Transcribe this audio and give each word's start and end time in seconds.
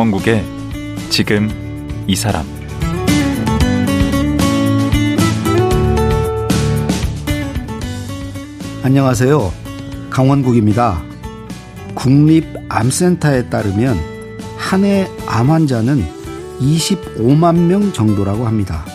강원국의 0.00 0.42
지금 1.10 1.50
이 2.06 2.16
사람 2.16 2.46
안녕하세요. 8.82 9.52
강원국입니다. 10.08 11.02
국립암센터에 11.94 13.50
따르면 13.50 13.98
한 14.56 14.84
해 14.84 15.06
암 15.26 15.50
환자는 15.50 16.02
25만 16.60 17.56
명 17.66 17.92
정도라고 17.92 18.46
합니다. 18.46 18.86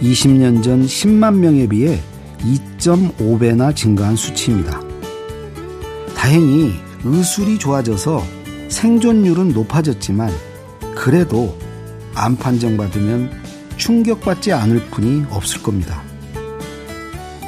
20년 0.00 0.62
전 0.62 0.86
10만 0.86 1.36
명에 1.36 1.66
비해 1.66 2.00
2.5배나 2.40 3.76
증가한 3.76 4.16
수치입니다. 4.16 4.80
다행히 6.16 6.72
의술이 7.04 7.58
좋아져서 7.58 8.43
생존율은 8.74 9.52
높아졌지만 9.52 10.32
그래도 10.96 11.56
암 12.12 12.36
판정받으면 12.36 13.30
충격받지 13.76 14.52
않을 14.52 14.80
뿐이 14.90 15.26
없을 15.30 15.62
겁니다. 15.62 16.02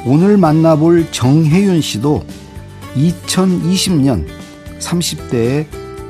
오늘 0.05 0.37
만나볼 0.37 1.11
정혜윤 1.11 1.81
씨도 1.81 2.25
2020년 2.95 4.25
30대에 4.79 5.67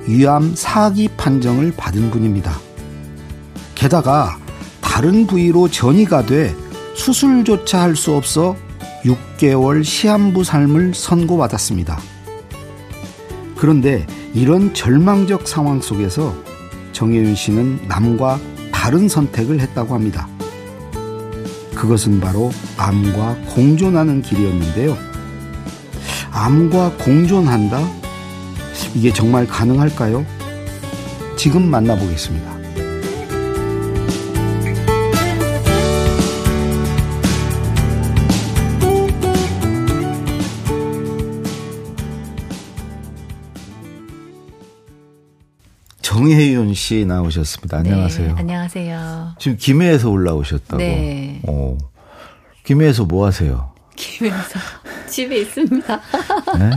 위암 0.08 0.54
4기 0.54 1.10
판정을 1.18 1.74
받은 1.76 2.12
분입니다. 2.12 2.56
게다가 3.74 4.38
다른 4.82 5.26
부위로 5.26 5.68
전이가 5.68 6.28
돼 6.28 6.56
수술조차 6.96 7.82
할 7.82 7.96
수 7.96 8.14
없어 8.14 8.56
6개월 9.04 9.84
시한부 9.84 10.44
삶을 10.44 10.94
선고받았습니다. 10.94 12.17
그런데 13.58 14.06
이런 14.34 14.74
절망적 14.74 15.48
상황 15.48 15.82
속에서 15.82 16.36
정혜윤 16.94 17.36
씨는 17.36 17.88
남과 17.88 18.40
다른 18.72 19.10
선택을 19.10 19.60
했다고 19.60 19.94
합니다. 19.94 20.28
그것은 21.76 22.20
바로 22.20 22.52
암과 22.78 23.38
공존하는 23.56 24.22
길이었는데요. 24.22 24.98
암과 26.32 26.98
공존한다? 26.98 27.80
이게 28.96 29.12
정말 29.12 29.48
가능할까요? 29.48 30.26
지금 31.36 31.70
만나보겠습니다. 31.70 32.57
정혜윤 46.28 46.74
씨 46.74 47.06
나오셨습니다. 47.06 47.78
안녕하세요. 47.78 48.28
네, 48.28 48.40
안녕하세요. 48.42 49.36
지금 49.40 49.58
김해에서 49.58 50.10
올라오셨다고. 50.10 50.78
네. 50.78 51.42
어. 51.48 51.78
김해에서 52.66 53.06
뭐 53.06 53.26
하세요? 53.26 53.74
김해에서 53.96 54.60
집에 55.08 55.40
있습니다. 55.40 56.02
네? 56.60 56.72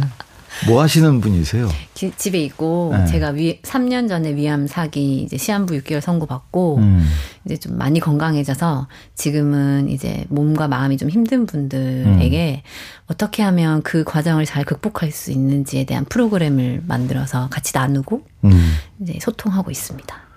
뭐 0.66 0.82
하시는 0.82 1.20
분이세요? 1.20 1.68
기, 1.94 2.12
집에 2.16 2.42
있고 2.44 2.94
네. 2.96 3.06
제가 3.06 3.30
위, 3.30 3.60
3년 3.62 4.08
전에 4.08 4.34
위암 4.34 4.66
사기 4.66 5.22
이제 5.22 5.36
시한부 5.36 5.74
6개월 5.74 6.00
선고받고 6.00 6.76
음. 6.78 7.06
이제 7.44 7.56
좀 7.56 7.78
많이 7.78 8.00
건강해져서 8.00 8.88
지금은 9.14 9.88
이제 9.88 10.24
몸과 10.28 10.68
마음이 10.68 10.96
좀 10.96 11.08
힘든 11.08 11.46
분들에게 11.46 12.62
음. 12.64 12.68
어떻게 13.06 13.42
하면 13.42 13.82
그 13.82 14.04
과정을 14.04 14.44
잘 14.44 14.64
극복할 14.64 15.10
수 15.10 15.30
있는지에 15.32 15.84
대한 15.84 16.04
프로그램을 16.04 16.82
만들어서 16.86 17.48
같이 17.48 17.72
나누고 17.74 18.22
음. 18.44 18.74
이제 19.00 19.18
소통하고 19.20 19.70
있습니다. 19.70 20.30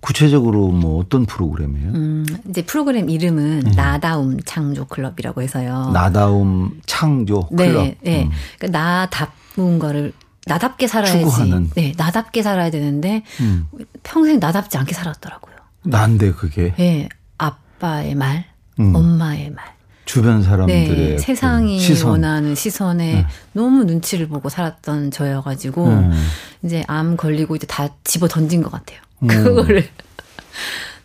구체적으로 0.00 0.68
뭐 0.68 0.98
어떤 0.98 1.26
프로그램이에요? 1.26 1.88
음, 1.90 2.26
이제 2.48 2.62
프로그램 2.62 3.10
이름은 3.10 3.72
나다움 3.76 4.40
창조 4.44 4.86
클럽이라고 4.86 5.42
해서요. 5.42 5.90
나다움 5.92 6.80
창조 6.86 7.46
클럽. 7.48 7.82
네, 7.84 7.96
네. 8.02 8.22
음. 8.24 8.30
그러니까 8.58 8.78
나답 8.78 9.39
은 9.58 9.78
거를 9.78 10.12
나답게 10.46 10.86
살아야지. 10.86 11.18
추구하는. 11.18 11.70
네, 11.74 11.92
나답게 11.96 12.42
살아야 12.42 12.70
되는데 12.70 13.22
음. 13.40 13.66
평생 14.02 14.38
나답지 14.40 14.78
않게 14.78 14.94
살았더라고요. 14.94 15.54
난데 15.82 16.32
그게 16.32 16.74
네, 16.76 17.08
아빠의 17.38 18.14
말, 18.14 18.44
음. 18.78 18.94
엄마의 18.94 19.50
말. 19.50 19.64
주변 20.04 20.42
사람들의 20.42 20.86
네, 20.88 21.14
그 21.16 21.22
세상이 21.22 21.78
시선. 21.78 22.10
원하는 22.10 22.54
시선에 22.54 23.12
네. 23.14 23.26
너무 23.52 23.84
눈치를 23.84 24.26
보고 24.28 24.48
살았던 24.48 25.12
저여가지고 25.12 25.86
음. 25.86 26.28
이제 26.64 26.82
암 26.88 27.16
걸리고 27.16 27.54
이제 27.54 27.66
다 27.66 27.88
집어 28.02 28.26
던진 28.26 28.62
것 28.62 28.72
같아요. 28.72 28.98
음. 29.22 29.28
그거를. 29.28 29.88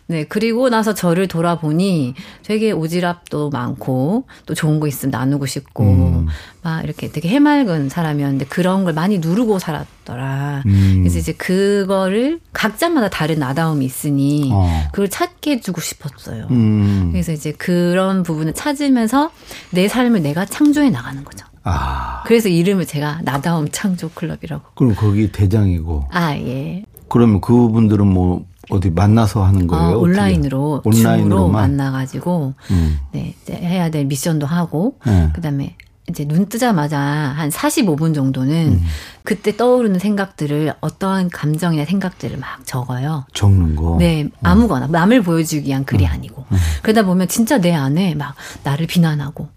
네, 0.08 0.24
그리고 0.24 0.68
나서 0.68 0.94
저를 0.94 1.26
돌아보니 1.26 2.14
되게 2.44 2.72
오지랖도 2.72 3.52
많고 3.52 4.24
또 4.46 4.54
좋은 4.54 4.78
거 4.78 4.86
있으면 4.86 5.10
나누고 5.10 5.46
싶고 5.46 5.84
음. 5.84 6.26
막 6.62 6.84
이렇게 6.84 7.10
되게 7.10 7.28
해맑은 7.28 7.88
사람이었는데 7.88 8.46
그런 8.46 8.84
걸 8.84 8.92
많이 8.92 9.18
누르고 9.18 9.58
살았더라. 9.58 10.62
음. 10.66 10.98
그래서 11.00 11.18
이제 11.18 11.32
그거를 11.32 12.38
각자마다 12.52 13.08
다른 13.08 13.42
아다움이 13.42 13.84
있으니 13.84 14.50
어. 14.52 14.84
그걸 14.92 15.08
찾게 15.08 15.52
해주고 15.52 15.80
싶었어요. 15.80 16.46
음. 16.52 17.08
그래서 17.10 17.32
이제 17.32 17.50
그런 17.52 18.22
부분을 18.22 18.54
찾으면서 18.54 19.32
내 19.70 19.88
삶을 19.88 20.22
내가 20.22 20.44
창조해 20.44 20.90
나가는 20.90 21.24
거죠. 21.24 21.46
아. 21.64 22.22
그래서 22.26 22.48
이름을 22.48 22.86
제가 22.86 23.22
나다움 23.24 23.68
창조 23.72 24.08
클럽이라고. 24.10 24.62
그럼 24.76 24.94
거기 24.94 25.32
대장이고. 25.32 26.06
아, 26.12 26.36
예. 26.36 26.84
그러면 27.08 27.40
그분들은 27.40 28.06
뭐 28.06 28.44
어디 28.70 28.90
만나서 28.90 29.44
하는 29.44 29.66
거예요? 29.66 29.84
어, 29.84 29.88
어떻게? 29.90 30.02
온라인으로, 30.02 30.82
줌으로 30.84 30.98
온라인으로만? 30.98 31.76
만나가지고, 31.76 32.54
음. 32.70 32.98
네, 33.12 33.34
이제 33.42 33.54
해야 33.54 33.90
될 33.90 34.06
미션도 34.06 34.46
하고, 34.46 34.98
네. 35.06 35.30
그 35.34 35.40
다음에 35.40 35.76
이제 36.08 36.24
눈 36.24 36.46
뜨자마자 36.48 36.98
한 36.98 37.48
45분 37.50 38.14
정도는 38.14 38.74
음. 38.74 38.84
그때 39.24 39.56
떠오르는 39.56 39.98
생각들을 39.98 40.74
어떠한 40.80 41.30
감정이나 41.30 41.84
생각들을 41.84 42.38
막 42.38 42.64
적어요. 42.64 43.24
적는 43.34 43.74
거. 43.74 43.96
네, 43.98 44.28
아무거나 44.42 44.86
남을 44.86 45.22
보여주기 45.22 45.66
위한 45.68 45.84
글이 45.84 46.06
아니고 46.06 46.44
그러다 46.82 47.02
보면 47.04 47.26
진짜 47.26 47.58
내 47.58 47.72
안에 47.74 48.14
막 48.14 48.36
나를 48.62 48.86
비난하고 48.86 49.48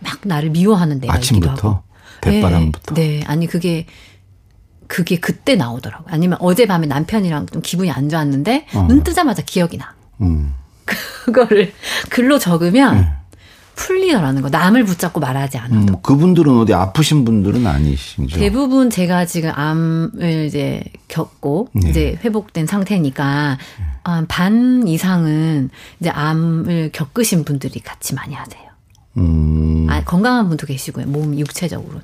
막 0.00 0.18
나를 0.22 0.50
미워하는 0.50 1.00
내가 1.00 1.16
있기도 1.16 1.48
아침부터? 1.48 1.68
하고. 1.70 1.82
대바람부터? 2.20 2.94
네, 2.94 3.20
네, 3.20 3.24
아니 3.26 3.46
그게 3.46 3.86
그게 4.86 5.18
그때 5.18 5.56
나오더라고요. 5.56 6.08
아니면 6.10 6.38
어젯밤에 6.40 6.86
남편이랑 6.86 7.46
좀 7.46 7.62
기분이 7.62 7.90
안 7.90 8.08
좋았는데 8.08 8.66
어. 8.74 8.86
눈 8.88 9.02
뜨자마자 9.02 9.42
기억이 9.42 9.78
나. 9.78 9.94
음. 10.20 10.54
그거를 10.84 11.72
글로 12.10 12.38
적으면 12.38 13.00
네. 13.00 13.12
풀리더라는 13.74 14.40
거. 14.42 14.48
남을 14.48 14.84
붙잡고 14.84 15.20
말하지 15.20 15.58
않아도. 15.58 15.94
음, 15.94 16.02
그분들은 16.02 16.58
어디 16.58 16.72
아프신 16.72 17.24
분들은 17.24 17.66
아니신죠? 17.66 18.38
대부분 18.38 18.88
제가 18.88 19.26
지금 19.26 19.52
암을 19.54 20.46
이제 20.46 20.82
겪고 21.08 21.68
네. 21.74 21.90
이제 21.90 22.18
회복된 22.24 22.66
상태니까 22.66 23.58
한반 24.02 24.88
이상은 24.88 25.68
이제 26.00 26.08
암을 26.08 26.90
겪으신 26.92 27.44
분들이 27.44 27.80
같이 27.80 28.14
많이 28.14 28.34
하세요. 28.34 28.62
음. 29.18 29.86
아, 29.90 30.02
건강한 30.04 30.48
분도 30.48 30.66
계시고요. 30.66 31.06
몸 31.06 31.38
육체적으로는. 31.38 32.02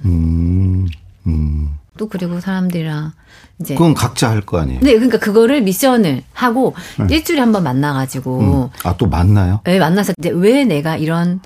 음. 1.26 1.68
음. 1.92 1.98
또 1.98 2.08
그리고 2.08 2.40
사람들이랑 2.40 3.12
이제 3.60 3.74
그건 3.74 3.94
각자 3.94 4.30
할 4.30 4.40
거 4.42 4.58
아니에요? 4.58 4.80
네, 4.80 4.94
그러니까 4.94 5.18
그거를 5.18 5.62
미션을 5.62 6.22
하고 6.32 6.74
일주일에 7.10 7.40
한 7.40 7.52
번 7.52 7.62
만나가지고 7.64 8.40
음. 8.40 8.68
아, 8.84 8.96
또 8.96 9.06
만나요? 9.06 9.60
네, 9.64 9.78
만나서 9.78 10.14
이제 10.18 10.30
왜 10.30 10.64
내가 10.64 10.96
이런 10.96 11.40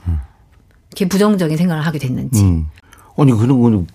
이렇게 0.93 1.09
부정적인 1.09 1.57
생각을 1.57 1.85
하게 1.85 1.99
됐는지 1.99 2.43
음. 2.43 2.67
아니, 3.19 3.33
그런 3.33 3.61
거는 3.61 3.87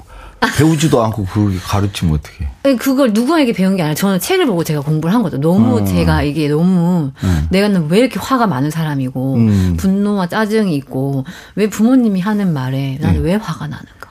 배우지도 0.58 1.04
않고 1.04 1.26
그걸 1.26 1.58
가르치면. 1.60 2.18
아니, 2.64 2.76
그걸 2.76 3.14
누구에게 3.14 3.54
배운 3.54 3.76
게 3.76 3.84
아니라 3.84 3.94
저는 3.96 4.20
책을 4.20 4.48
보고 4.48 4.64
제가 4.64 4.82
공부를 4.82 5.14
한 5.14 5.22
거죠. 5.22 5.38
너무 5.38 5.78
음. 5.80 5.86
제가 5.86 6.24
이게 6.24 6.50
너무 6.50 7.12
내가 7.52 7.68
왜 7.88 8.00
이렇게 8.00 8.20
화가 8.20 8.48
많은 8.48 8.72
사람이고 8.72 9.36
음. 9.36 9.78
분노와 9.78 10.28
짜증이 10.28 10.76
있고 10.78 11.26
왜 11.56 11.70
부모님이 11.70 12.20
하는 12.22 12.54
말에 12.54 12.98
나는 13.00 13.22
네. 13.22 13.30
왜 13.30 13.36
화가 13.36 13.68
나는가. 13.68 14.11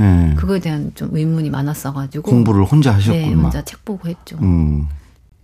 예. 0.00 0.34
그거에 0.34 0.58
대한 0.60 0.92
좀 0.94 1.10
의문이 1.12 1.50
많았어가지고 1.50 2.30
공부를 2.30 2.64
혼자 2.64 2.90
네, 2.90 2.96
하셨구나. 2.96 3.42
혼자 3.42 3.62
책 3.62 3.84
보고 3.84 4.08
했죠. 4.08 4.36
음. 4.40 4.88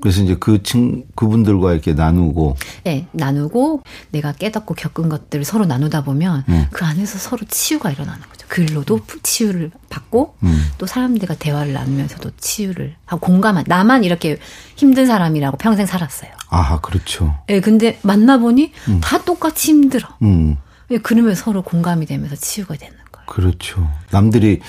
그래서 0.00 0.22
이제 0.22 0.36
그 0.38 0.62
친, 0.62 1.04
그분들과 1.14 1.72
이렇게 1.72 1.94
나누고, 1.94 2.56
네, 2.84 3.06
나누고 3.12 3.82
내가 4.10 4.32
깨닫고 4.32 4.74
겪은 4.74 5.08
것들을 5.08 5.44
서로 5.44 5.64
나누다 5.64 6.04
보면 6.04 6.44
음. 6.48 6.66
그 6.70 6.84
안에서 6.84 7.18
서로 7.18 7.44
치유가 7.48 7.90
일어나는 7.90 8.20
거죠. 8.28 8.46
글로도 8.48 9.00
치유를 9.22 9.70
받고 9.88 10.36
음. 10.42 10.66
또 10.76 10.86
사람들과 10.86 11.34
대화를 11.36 11.72
나누면서도 11.72 12.30
치유를 12.38 12.94
하고 13.06 13.26
공감한 13.26 13.64
나만 13.66 14.04
이렇게 14.04 14.38
힘든 14.76 15.06
사람이라고 15.06 15.56
평생 15.56 15.86
살았어요. 15.86 16.30
아, 16.50 16.80
그렇죠. 16.80 17.34
예, 17.48 17.60
근데 17.60 17.98
만나보니 18.02 18.72
다 19.00 19.22
똑같이 19.24 19.72
힘들어. 19.72 20.08
음. 20.22 20.58
예, 20.90 20.98
그러면 20.98 21.34
서로 21.34 21.62
공감이 21.62 22.06
되면서 22.06 22.36
치유가 22.36 22.76
되는. 22.76 22.94
그렇죠. 23.26 23.88
남들이 24.10 24.60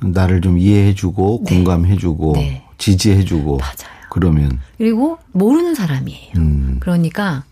나를 0.00 0.40
좀 0.40 0.58
이해해주고, 0.58 1.44
네. 1.46 1.54
공감해주고, 1.56 2.32
네. 2.36 2.64
지지해주고, 2.78 3.58
맞아요. 3.58 3.92
그러면 4.10 4.60
그리고 4.76 5.18
모르는 5.32 5.74
사람이에요. 5.74 6.32
음. 6.36 6.76
그러니까 6.80 7.44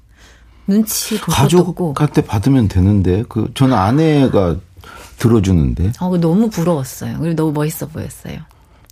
눈치 0.67 1.19
볼. 1.19 1.35
가족한테 1.35 2.21
받으면 2.23 2.69
되는데 2.69 3.25
그 3.31 3.51
저는 3.55 3.75
아내가 3.75 4.57
들어주는데 5.19 5.93
어, 6.01 6.17
너무 6.19 6.51
부러웠어요. 6.51 7.19
그리고 7.19 7.35
너무 7.35 7.53
멋있어 7.53 7.87
보였어요. 7.87 8.41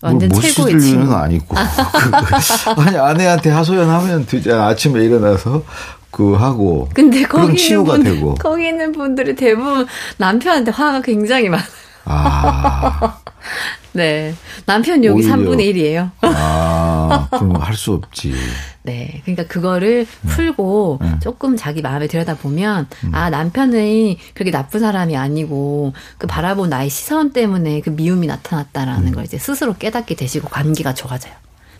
뭐 0.00 0.10
완전 0.10 0.30
최고의 0.32 0.80
친구. 0.80 1.02
일은 1.02 1.12
아니고 1.12 1.54
그, 1.54 2.80
아니 2.80 2.96
아내한테 2.96 3.50
하소연하면 3.50 4.24
되잖아 4.26 4.68
아침에 4.68 5.04
일어나서 5.04 5.62
그 6.10 6.34
하고 6.34 6.88
근데 6.94 7.18
있는 7.20 7.56
치유가 7.56 7.92
분, 7.94 8.04
되고 8.04 8.34
거기 8.36 8.66
있는 8.68 8.92
분들이 8.92 9.34
대부분 9.34 9.86
남편한테 10.16 10.70
화가 10.70 11.02
굉장히 11.02 11.48
많아요. 11.48 11.66
아, 12.06 13.18
네. 13.92 14.34
남편 14.64 15.04
욕이 15.04 15.22
오히려. 15.22 15.36
3분의 15.36 15.74
1이에요. 15.74 16.10
아 16.22 17.28
그럼 17.30 17.56
할 17.56 17.74
수 17.76 17.92
없지 17.92 18.32
네. 18.82 19.20
그러니까 19.24 19.46
그거를 19.46 20.06
음. 20.24 20.28
풀고 20.28 21.00
조금 21.22 21.56
자기 21.56 21.82
마음에 21.82 22.06
들여다보면 22.06 22.86
아, 23.12 23.28
남편이 23.28 24.18
그렇게 24.34 24.50
나쁜 24.50 24.80
사람이 24.80 25.14
아니고 25.16 25.92
그 26.16 26.26
바라본 26.26 26.70
나의 26.70 26.88
시선 26.88 27.32
때문에 27.32 27.80
그 27.82 27.90
미움이 27.90 28.26
음. 28.26 28.28
나타났다라는 28.28 29.12
걸 29.12 29.24
이제 29.24 29.36
스스로 29.38 29.74
깨닫게 29.74 30.14
되시고 30.14 30.48
관계가 30.48 30.94
좋아져요. 30.94 31.32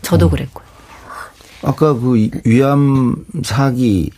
저도 0.03 0.27
음. 0.27 0.31
그랬고요. 0.31 0.67
아까 1.63 1.95
그 1.95 2.17
이- 2.19 2.31
위암 2.45 3.17
사기 3.43 4.11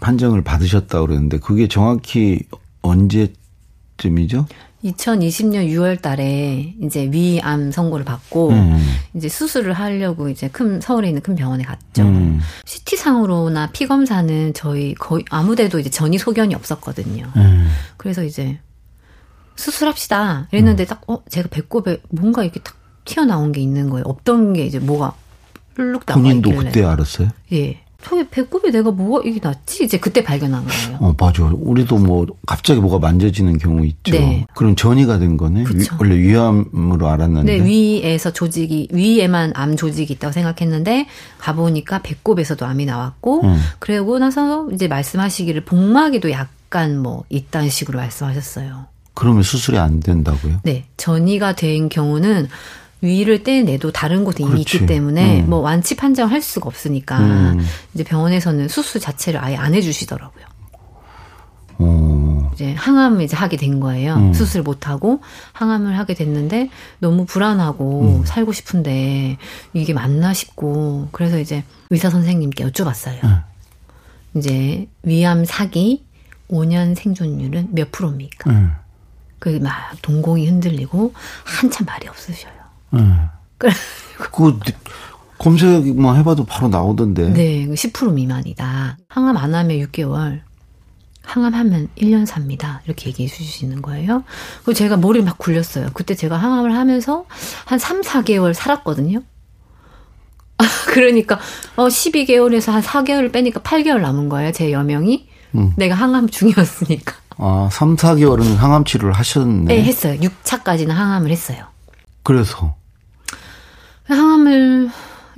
판정을 0.00 0.42
받으셨다 0.42 1.00
그랬는데 1.00 1.38
그게 1.38 1.68
정확히 1.68 2.40
언제쯤이죠? 2.82 4.46
2020년 4.84 5.68
6월 5.70 6.00
달에 6.00 6.74
이제 6.82 7.08
위암 7.10 7.72
선고를 7.72 8.04
받고 8.04 8.50
음. 8.50 8.78
이제 9.14 9.28
수술을 9.28 9.72
하려고 9.72 10.28
이제 10.28 10.48
큰 10.48 10.80
서울에 10.80 11.08
있는 11.08 11.22
큰 11.22 11.34
병원에 11.34 11.64
갔죠. 11.64 12.02
음. 12.02 12.40
CT상으로나 12.64 13.70
피 13.72 13.86
검사는 13.86 14.54
저희 14.54 14.94
거의 14.94 15.24
아무데도 15.30 15.78
이제 15.80 15.90
전이 15.90 16.18
소견이 16.18 16.54
없었거든요. 16.54 17.32
음. 17.36 17.68
그래서 17.96 18.22
이제 18.22 18.58
수술합시다. 19.56 20.48
이랬는데 20.52 20.84
딱, 20.84 21.02
어, 21.08 21.22
제가 21.28 21.48
배꼽에 21.50 21.98
뭔가 22.10 22.44
이렇게 22.44 22.60
탁 22.60 22.76
튀어나온 23.04 23.52
게 23.52 23.60
있는 23.60 23.88
거예요. 23.88 24.04
없던 24.06 24.52
게 24.52 24.66
이제 24.66 24.78
뭐가 24.78 25.14
훌룩 25.74 26.04
나와 26.06 26.20
본인도 26.20 26.50
있길래. 26.50 26.70
그때 26.70 26.84
알았어요? 26.84 27.30
예. 27.52 27.80
저기 28.08 28.24
배꼽에 28.28 28.70
내가 28.70 28.92
뭐가 28.92 29.28
이게 29.28 29.40
났지? 29.42 29.82
이제 29.82 29.98
그때 29.98 30.22
발견한 30.22 30.64
거예요. 30.64 30.98
어, 31.00 31.14
맞아. 31.18 31.42
우리도 31.44 31.98
뭐 31.98 32.24
갑자기 32.46 32.78
뭐가 32.78 33.00
만져지는 33.00 33.58
경우 33.58 33.84
있죠. 33.84 34.12
네. 34.12 34.46
그럼 34.54 34.76
전이가 34.76 35.18
된 35.18 35.36
거네. 35.36 35.64
위-. 35.74 35.86
원래 35.98 36.16
위암으로 36.16 37.08
알았는데. 37.08 37.58
네, 37.58 37.64
위에서 37.64 38.32
조직이, 38.32 38.86
위에만 38.92 39.54
암 39.56 39.74
조직이 39.76 40.12
있다고 40.12 40.30
생각했는데, 40.30 41.08
가보니까 41.38 42.02
배꼽에서도 42.02 42.64
암이 42.64 42.86
나왔고, 42.86 43.42
음. 43.42 43.58
그러고 43.80 44.20
나서 44.20 44.68
이제 44.70 44.86
말씀하시기를 44.86 45.64
복막에도 45.64 46.30
약간 46.30 47.02
뭐, 47.02 47.24
있다는 47.28 47.70
식으로 47.70 47.98
말씀하셨어요. 47.98 48.86
그러면 49.14 49.42
수술이 49.42 49.78
안 49.78 49.98
된다고요? 49.98 50.60
네, 50.62 50.84
전이가 50.96 51.56
된 51.56 51.88
경우는 51.88 52.46
위를 53.06 53.42
떼내도 53.42 53.92
다른 53.92 54.24
곳에 54.24 54.42
이미 54.42 54.50
그렇지. 54.52 54.76
있기 54.76 54.86
때문에 54.86 55.42
음. 55.42 55.50
뭐 55.50 55.60
완치 55.60 55.96
판정할 55.96 56.42
수가 56.42 56.66
없으니까 56.68 57.18
음. 57.18 57.66
이제 57.94 58.04
병원에서는 58.04 58.68
수술 58.68 59.00
자체를 59.00 59.42
아예 59.42 59.56
안 59.56 59.74
해주시더라고요. 59.74 60.44
어, 61.78 62.50
이제 62.54 62.72
항암을 62.74 63.22
이제 63.22 63.36
하게 63.36 63.56
된 63.56 63.80
거예요. 63.80 64.14
음. 64.16 64.32
수술 64.32 64.62
못 64.62 64.88
하고 64.88 65.20
항암을 65.52 65.98
하게 65.98 66.14
됐는데 66.14 66.70
너무 66.98 67.26
불안하고 67.26 68.20
음. 68.20 68.24
살고 68.24 68.52
싶은데 68.52 69.36
이게 69.72 69.92
맞나 69.92 70.32
싶고 70.32 71.08
그래서 71.12 71.38
이제 71.38 71.64
의사 71.90 72.10
선생님께 72.10 72.64
여쭤봤어요. 72.64 73.24
음. 73.24 73.40
이제 74.34 74.86
위암 75.02 75.44
사기 75.44 76.04
5년 76.50 76.94
생존율은 76.94 77.68
몇 77.72 77.90
프로입니까? 77.92 78.50
음. 78.50 78.72
그막 79.38 80.00
동공이 80.02 80.46
흔들리고 80.46 81.12
한참 81.44 81.86
말이 81.86 82.08
없으셔요. 82.08 82.55
음. 82.94 83.28
그래. 83.58 83.72
그거 84.18 84.58
검색만 85.38 86.16
해봐도 86.18 86.44
바로 86.44 86.68
나오던데. 86.68 87.32
네, 87.32 87.66
10% 87.66 88.12
미만이다. 88.12 88.98
항암 89.08 89.36
안 89.36 89.54
하면 89.54 89.78
6개월, 89.78 90.40
항암하면 91.22 91.88
1년 91.98 92.24
삽니다. 92.24 92.80
이렇게 92.86 93.08
얘기해 93.08 93.28
주시는 93.28 93.82
거예요. 93.82 94.24
그리고 94.58 94.72
제가 94.72 94.96
머리를 94.96 95.24
막 95.26 95.38
굴렸어요. 95.38 95.88
그때 95.92 96.14
제가 96.14 96.36
항암을 96.36 96.74
하면서 96.74 97.26
한 97.64 97.78
3, 97.78 98.00
4개월 98.02 98.54
살았거든요. 98.54 99.20
그러니까 100.88 101.38
어 101.76 101.88
12개월에서 101.88 102.72
한 102.72 102.82
4개월 102.82 103.30
빼니까 103.30 103.60
8개월 103.60 104.00
남은 104.00 104.28
거예요. 104.28 104.52
제 104.52 104.72
여명이. 104.72 105.28
음. 105.56 105.72
내가 105.76 105.94
항암 105.94 106.28
중이었으니까. 106.28 107.14
아, 107.38 107.68
3, 107.70 107.96
4개월은 107.96 108.56
항암 108.56 108.84
치료를 108.84 109.12
하셨네. 109.12 109.74
네, 109.74 109.82
했어요. 109.82 110.18
6차까지는 110.20 110.88
항암을 110.88 111.30
했어요. 111.30 111.66
그래서. 112.26 112.74
항암을 114.08 114.90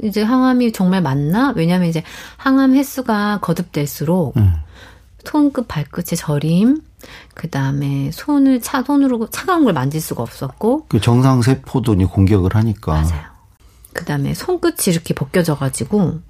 이제 0.05 0.23
항암이 0.23 0.73
정말 0.73 1.03
맞나? 1.03 1.53
왜냐하면 1.55 1.87
이제 1.89 2.03
항암 2.39 2.75
횟수가 2.75 3.41
거듭될수록 3.43 4.39
음. 4.39 4.55
손끝 5.23 5.69
발끝의 5.69 6.17
저림, 6.17 6.81
그 7.35 7.51
다음에 7.51 8.11
손을 8.11 8.63
차 8.63 8.83
손으로 8.83 9.29
차가운 9.29 9.65
걸 9.65 9.75
만질 9.75 10.01
수가 10.01 10.23
없었고, 10.23 10.87
그 10.89 10.99
정상 10.99 11.43
세포들이 11.43 12.07
공격을 12.07 12.55
하니까. 12.55 12.93
맞아요. 12.93 13.23
그 13.93 14.07
다음에 14.07 14.33
손끝이 14.33 14.87
이렇게 14.87 15.13
벗겨져가지고 15.13 16.21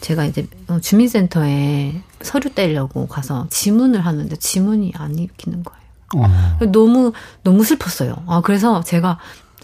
제가 0.00 0.24
이제 0.24 0.48
어, 0.66 0.80
주민센터에 0.80 2.02
서류 2.20 2.52
떼려고 2.52 3.06
가서 3.06 3.46
지문을 3.50 4.04
하는데 4.04 4.34
지문이 4.34 4.94
안 4.96 5.16
읽히는 5.16 5.62
거예요. 5.62 5.80
어. 6.16 6.66
너무 6.72 7.12
너무 7.44 7.62
슬펐어요. 7.62 8.16
아 8.26 8.40
그래서 8.40 8.82
제가 8.82 9.18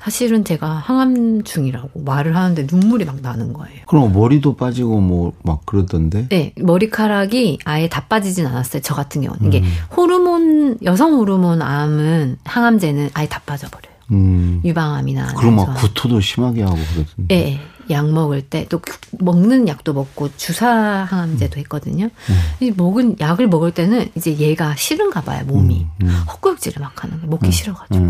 사실은 0.06 0.44
제가 0.44 0.68
항암 0.70 1.42
중이라고 1.42 2.02
말을 2.04 2.36
하는데 2.36 2.64
눈물이 2.70 3.04
막 3.04 3.16
나는 3.22 3.52
거예요. 3.52 3.80
그럼 3.88 4.12
머리도 4.12 4.54
빠지고 4.54 5.00
뭐 5.00 5.32
막 5.42 5.66
그러던데. 5.66 6.28
네, 6.28 6.52
머리카락이 6.60 7.58
아예 7.64 7.88
다 7.88 8.04
빠지진 8.06 8.46
않았어요. 8.46 8.82
저 8.82 8.94
같은 8.94 9.22
경우는. 9.22 9.46
음. 9.46 9.48
이게 9.52 9.64
호르몬, 9.96 10.78
여성 10.84 11.14
호르몬 11.14 11.60
암은 11.60 12.38
항암제는 12.44 13.10
아예 13.14 13.26
다 13.28 13.40
빠져버려요. 13.44 13.96
음. 14.12 14.60
유방암이나. 14.64 15.34
그럼 15.34 15.56
막. 15.56 15.75
구토도 15.75 16.20
심하게 16.20 16.62
하고 16.62 16.76
그러던데. 16.76 17.34
예, 17.34 17.52
예. 17.54 17.60
약 17.90 18.08
먹을 18.08 18.42
때 18.42 18.64
또 18.68 18.80
먹는 19.18 19.66
약도 19.66 19.92
먹고 19.92 20.28
주사 20.36 20.68
항암제도 21.08 21.58
했거든요. 21.60 22.08
이 22.60 22.72
먹은 22.76 23.16
약을 23.18 23.48
먹을 23.48 23.72
때는 23.72 24.08
이제 24.14 24.36
얘가 24.38 24.76
싫은가 24.76 25.22
봐요, 25.22 25.42
몸이. 25.46 25.86
음, 26.02 26.06
음. 26.06 26.08
헛구역질을 26.28 26.80
막 26.80 27.02
하는 27.02 27.16
거예요. 27.16 27.30
먹기 27.30 27.50
싫어가지고. 27.50 28.04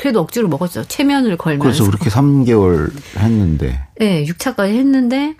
음. 0.00 0.02
그래도 0.02 0.20
억지로 0.20 0.48
먹었죠. 0.48 0.84
체면을 0.84 1.36
걸면서. 1.36 1.84
그래서 1.84 1.84
그렇게 1.84 2.08
3개월 2.08 2.90
했는데. 3.18 3.86
네, 3.98 4.24
6차까지 4.24 4.74
했는데 4.74 5.34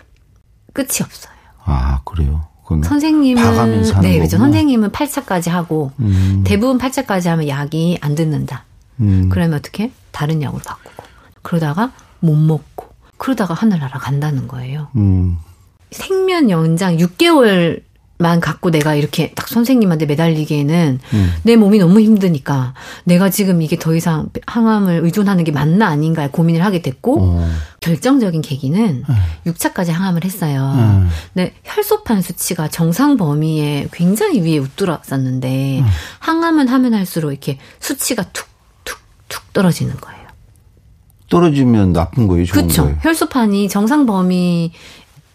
끝이 0.73 0.99
없어요. 1.01 1.33
아, 1.65 2.01
그래요. 2.05 2.47
선생님은 2.83 3.43
네, 3.43 3.49
그렇죠. 3.49 3.93
거구나. 3.93 4.37
선생님은 4.37 4.91
8차까지 4.91 5.49
하고 5.49 5.91
음. 5.99 6.43
대부분 6.45 6.77
8차까지 6.77 7.27
하면 7.27 7.47
약이 7.49 7.97
안 7.99 8.15
듣는다. 8.15 8.63
음. 9.01 9.27
그러면 9.29 9.57
어떻게? 9.59 9.91
다른 10.11 10.41
약으로 10.41 10.61
바꾸고. 10.63 11.03
그러다가 11.41 11.91
못 12.21 12.35
먹고. 12.35 12.87
그러다가 13.17 13.53
하늘나라 13.53 13.99
간다는 13.99 14.47
거예요. 14.47 14.87
음. 14.95 15.37
생면 15.91 16.49
연장 16.49 16.95
6개월 16.95 17.81
만 18.21 18.39
갖고 18.39 18.69
내가 18.69 18.95
이렇게 18.95 19.31
딱 19.31 19.47
선생님한테 19.47 20.05
매달리기에는 20.05 20.99
음. 21.13 21.33
내 21.43 21.55
몸이 21.55 21.79
너무 21.79 21.99
힘드니까 21.99 22.73
내가 23.03 23.29
지금 23.29 23.61
이게 23.61 23.77
더 23.77 23.95
이상 23.95 24.29
항암을 24.45 25.01
의존하는 25.03 25.43
게 25.43 25.51
맞나 25.51 25.87
아닌가 25.87 26.27
고민을 26.29 26.63
하게 26.63 26.81
됐고 26.81 27.17
어. 27.21 27.49
결정적인 27.81 28.41
계기는 28.41 29.03
6차까지 29.47 29.91
항암을 29.91 30.23
했어요. 30.23 30.73
음. 30.75 31.09
근데 31.33 31.53
혈소판 31.63 32.21
수치가 32.21 32.67
정상 32.67 33.17
범위에 33.17 33.87
굉장히 33.91 34.41
위에 34.41 34.59
웃돌았었는데 34.59 35.83
항암은 36.19 36.67
하면 36.67 36.93
할수록 36.93 37.31
이렇게 37.31 37.57
수치가 37.79 38.23
툭툭툭 38.23 39.53
떨어지는 39.53 39.97
거예요. 39.97 40.21
떨어지면 41.31 41.93
나쁜 41.93 42.27
거예요, 42.27 42.45
좋은 42.45 42.63
그렇죠. 42.63 42.83
거예요. 42.83 42.97
혈소판이 43.01 43.69
정상 43.69 44.05
범위 44.05 44.73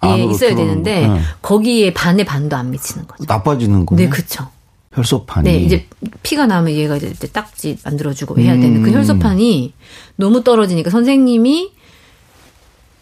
에 0.03 0.09
안으로 0.09 0.31
있어야 0.31 0.55
되는데 0.55 1.07
거. 1.07 1.15
네. 1.15 1.21
거기에 1.43 1.95
반의 1.95 2.25
반도 2.25 2.57
안 2.57 2.71
미치는 2.71 3.07
거죠. 3.07 3.25
나빠지는 3.27 3.87
거네. 3.87 4.05
네, 4.05 4.09
그렇죠. 4.09 4.49
혈소판이. 4.93 5.51
네, 5.51 5.59
이제 5.59 5.87
피가 6.23 6.47
나면 6.47 6.73
얘가 6.73 6.97
이제 6.97 7.13
딱지 7.29 7.79
만들어주고 7.85 8.39
해야 8.39 8.55
되는 8.55 8.83
그 8.83 8.91
음. 8.91 8.95
혈소판이 8.95 9.75
너무 10.17 10.43
떨어지니까 10.43 10.91
선생님이 10.91 11.73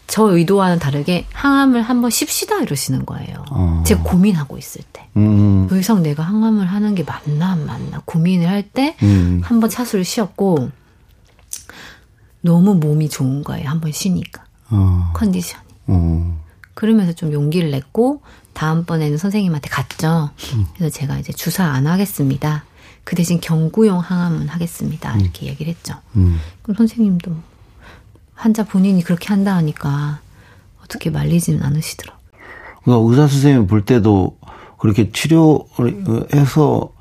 저 0.07 0.23
의도와는 0.29 0.79
다르게 0.79 1.25
항암을 1.33 1.81
한번 1.81 2.11
쉽시다 2.11 2.59
이러시는 2.59 3.05
거예요. 3.05 3.43
어. 3.49 3.83
제가 3.85 4.03
고민하고 4.03 4.57
있을 4.57 4.81
때. 4.93 5.07
음. 5.17 5.67
더 5.69 5.77
이상 5.77 6.03
내가 6.03 6.23
항암을 6.23 6.65
하는 6.65 6.95
게 6.95 7.03
맞나 7.03 7.51
안 7.53 7.65
맞나 7.65 8.01
고민을 8.05 8.47
할때 8.47 8.95
음. 9.01 9.41
한번 9.43 9.69
차수를 9.69 10.03
쉬었고 10.03 10.69
너무 12.41 12.75
몸이 12.75 13.09
좋은 13.09 13.43
거예요. 13.43 13.69
한번 13.69 13.91
쉬니까 13.91 14.43
어. 14.69 15.11
컨디션이. 15.13 15.63
어. 15.87 16.44
그러면서 16.75 17.13
좀 17.13 17.33
용기를 17.33 17.71
냈고 17.71 18.21
다음번에는 18.53 19.17
선생님한테 19.17 19.69
갔죠. 19.69 20.29
그래서 20.75 20.95
제가 20.95 21.17
이제 21.17 21.33
주사 21.33 21.65
안 21.65 21.87
하겠습니다. 21.87 22.65
그 23.03 23.15
대신 23.15 23.39
경구용 23.41 23.99
항암은 23.99 24.49
하겠습니다. 24.49 25.15
이렇게 25.17 25.47
얘기를 25.47 25.73
했죠. 25.73 25.95
음. 26.15 26.39
그럼 26.61 26.75
선생님도 26.75 27.31
환자 28.33 28.63
본인이 28.63 29.01
그렇게 29.03 29.29
한다 29.29 29.55
하니까 29.55 30.19
어떻게 30.83 31.09
말리지는 31.09 31.63
않으시더라고요. 31.63 32.19
그러니까 32.83 33.09
의사 33.09 33.27
선생님 33.27 33.67
볼 33.67 33.85
때도 33.85 34.37
그렇게 34.77 35.11
치료해서 35.11 36.91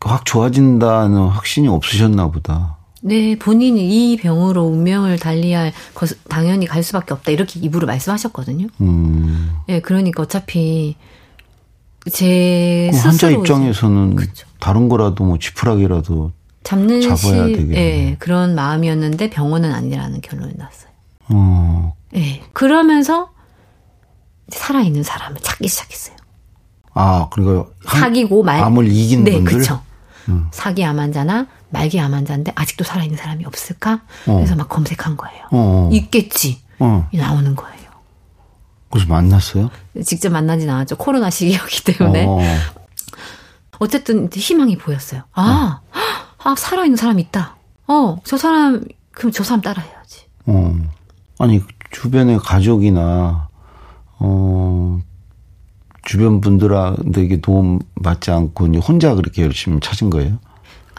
확 0.00 0.24
좋아진다는 0.24 1.28
확신이 1.28 1.68
없으셨나 1.68 2.28
보다. 2.30 2.76
네, 3.04 3.36
본인이 3.36 4.12
이 4.12 4.16
병으로 4.16 4.62
운명을 4.62 5.18
달리할 5.18 5.72
것, 5.94 6.10
당연히 6.28 6.66
갈 6.66 6.84
수밖에 6.84 7.12
없다. 7.14 7.32
이렇게 7.32 7.58
입으로 7.58 7.86
말씀하셨거든요. 7.88 8.68
음. 8.80 9.56
예, 9.68 9.80
그러니까 9.80 10.22
어차피 10.22 10.96
제그 12.10 12.96
환자 12.96 13.28
입장에서는 13.30 14.14
그쵸. 14.16 14.46
다른 14.60 14.88
거라도 14.88 15.24
뭐 15.24 15.38
지푸라기라도 15.38 16.30
잡는 16.62 17.00
잡아야 17.00 17.46
시, 17.48 17.52
되겠네. 17.54 17.76
예, 17.76 18.16
그런 18.20 18.54
마음이었는데 18.54 19.30
병원은 19.30 19.72
아니라는 19.72 20.20
결론이 20.20 20.54
났어요. 20.56 20.90
어. 21.30 21.94
예, 22.14 22.40
그러면서 22.52 23.30
살아있는 24.48 25.02
사람을 25.02 25.40
찾기 25.40 25.66
시작했어요. 25.66 26.16
아, 26.94 27.28
그러니까 27.32 27.68
한- 27.84 28.00
사귀고 28.02 28.44
말 28.44 28.60
암을 28.62 28.86
이긴 28.88 29.24
네, 29.24 29.32
분들? 29.32 29.52
음. 29.54 29.58
그쵸. 29.58 29.80
사기 30.52 30.84
암 30.84 31.00
환자나 31.00 31.48
말기 31.72 31.98
암 31.98 32.14
환자인데 32.14 32.52
아직도 32.54 32.84
살아있는 32.84 33.16
사람이 33.16 33.44
없을까? 33.46 34.02
어. 34.26 34.34
그래서 34.36 34.54
막 34.54 34.68
검색한 34.68 35.16
거예요. 35.16 35.46
어. 35.50 35.88
있겠지. 35.92 36.60
어. 36.78 37.08
나오는 37.12 37.56
거예요. 37.56 37.82
그래서 38.90 39.08
만났어요? 39.08 39.70
직접 40.04 40.30
만나진 40.30 40.68
않았죠. 40.68 40.96
코로나 40.96 41.30
시기였기 41.30 41.84
때문에. 41.84 42.26
어. 42.28 42.38
어쨌든 43.78 44.28
희망이 44.32 44.76
보였어요. 44.76 45.22
아, 45.32 45.80
아, 46.38 46.54
살아있는 46.56 46.96
사람이 46.96 47.22
있다. 47.22 47.56
어, 47.88 48.18
저 48.24 48.36
사람, 48.36 48.84
그럼 49.10 49.32
저 49.32 49.42
사람 49.42 49.60
따라해야지. 49.60 50.26
어. 50.46 50.76
아니, 51.38 51.62
주변의 51.90 52.38
가족이나, 52.38 53.48
어, 54.18 55.00
주변 56.04 56.40
분들한테 56.40 57.40
도움 57.40 57.78
받지 58.02 58.30
않고 58.30 58.66
혼자 58.76 59.14
그렇게 59.14 59.42
열심히 59.42 59.80
찾은 59.80 60.10
거예요? 60.10 60.38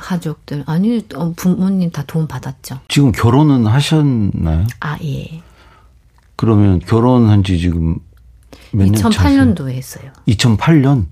가족들, 0.04 0.64
아니, 0.68 1.02
어, 1.16 1.32
부모님 1.34 1.90
다 1.90 2.04
도움 2.06 2.28
받았죠. 2.28 2.82
지금 2.90 3.14
결혼은 3.14 3.66
하셨나요? 3.66 4.68
아, 4.82 4.98
예. 5.02 5.42
그러면 6.36 6.80
결혼한 6.80 7.46
지 7.46 7.58
지금 7.58 8.00
몇년 8.74 8.96
차세요? 8.96 9.56
2008년도에 9.56 9.70
했어요. 9.70 10.12
2008년? 10.28 11.06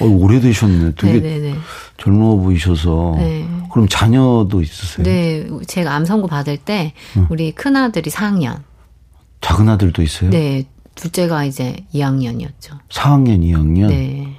어, 0.00 0.06
오래되셨네. 0.06 0.94
되게 0.94 1.20
네네네. 1.20 1.58
젊어 1.98 2.36
보이셔서. 2.36 3.16
네. 3.18 3.46
그럼 3.70 3.86
자녀도 3.86 4.62
있으세요? 4.62 5.04
네, 5.04 5.46
제가 5.66 5.94
암 5.94 6.06
선고 6.06 6.26
받을 6.26 6.56
때, 6.56 6.94
우리 7.28 7.52
큰아들이 7.52 8.10
4학년. 8.10 8.62
작은 9.42 9.68
아들도 9.68 10.02
있어요? 10.02 10.30
네, 10.30 10.64
둘째가 10.94 11.44
이제 11.44 11.84
2학년이었죠. 11.92 12.78
4학년, 12.88 13.40
2학년? 13.42 13.88
네. 13.88 14.38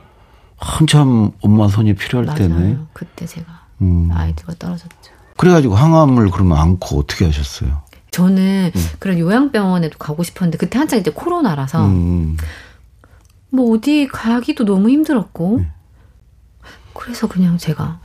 한참 0.58 1.30
엄마 1.42 1.68
손이 1.68 1.94
필요할 1.94 2.26
맞아요. 2.26 2.40
때네. 2.40 2.78
그때 2.94 3.28
제가 3.28 3.63
음. 3.82 4.10
아이들과 4.14 4.54
떨어졌죠. 4.60 5.12
그래가지고 5.38 5.76
항암을 5.76 6.30
그러면 6.30 6.58
안고 6.58 7.00
어떻게 7.00 7.26
하셨어요? 7.26 7.82
저는 8.12 8.72
그런 9.00 9.18
요양병원에도 9.18 9.98
가고 9.98 10.24
싶었는데 10.24 10.58
그때 10.58 10.78
한창 10.78 11.00
이제 11.00 11.10
코로나라서 11.10 11.86
음. 11.88 12.38
뭐 13.50 13.76
어디 13.76 14.08
가기도 14.08 14.66
너무 14.66 14.90
힘들었고 14.90 15.60
네. 15.60 15.72
그래서 16.94 17.28
그냥 17.28 17.58
제가 17.58 18.00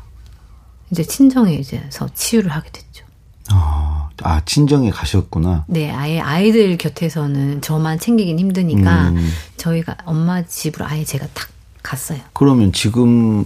이제 0.90 1.02
친정에 1.02 1.54
이제서 1.54 2.08
치유를 2.14 2.50
하게 2.50 2.70
됐죠. 2.70 3.04
아, 3.50 4.08
아, 4.22 4.40
친정에 4.44 4.90
가셨구나. 4.90 5.64
네, 5.68 5.90
아예 5.90 6.20
아이들 6.20 6.76
곁에서는 6.78 7.60
저만 7.60 7.98
챙기긴 7.98 8.38
힘드니까 8.38 9.10
음. 9.10 9.30
저희가 9.56 9.96
엄마 10.04 10.42
집으로 10.42 10.87
아예 10.87 11.04
제가 11.04 11.26
딱 11.34 11.48
갔어요. 11.82 12.20
그러면 12.32 12.72
지금 12.72 13.44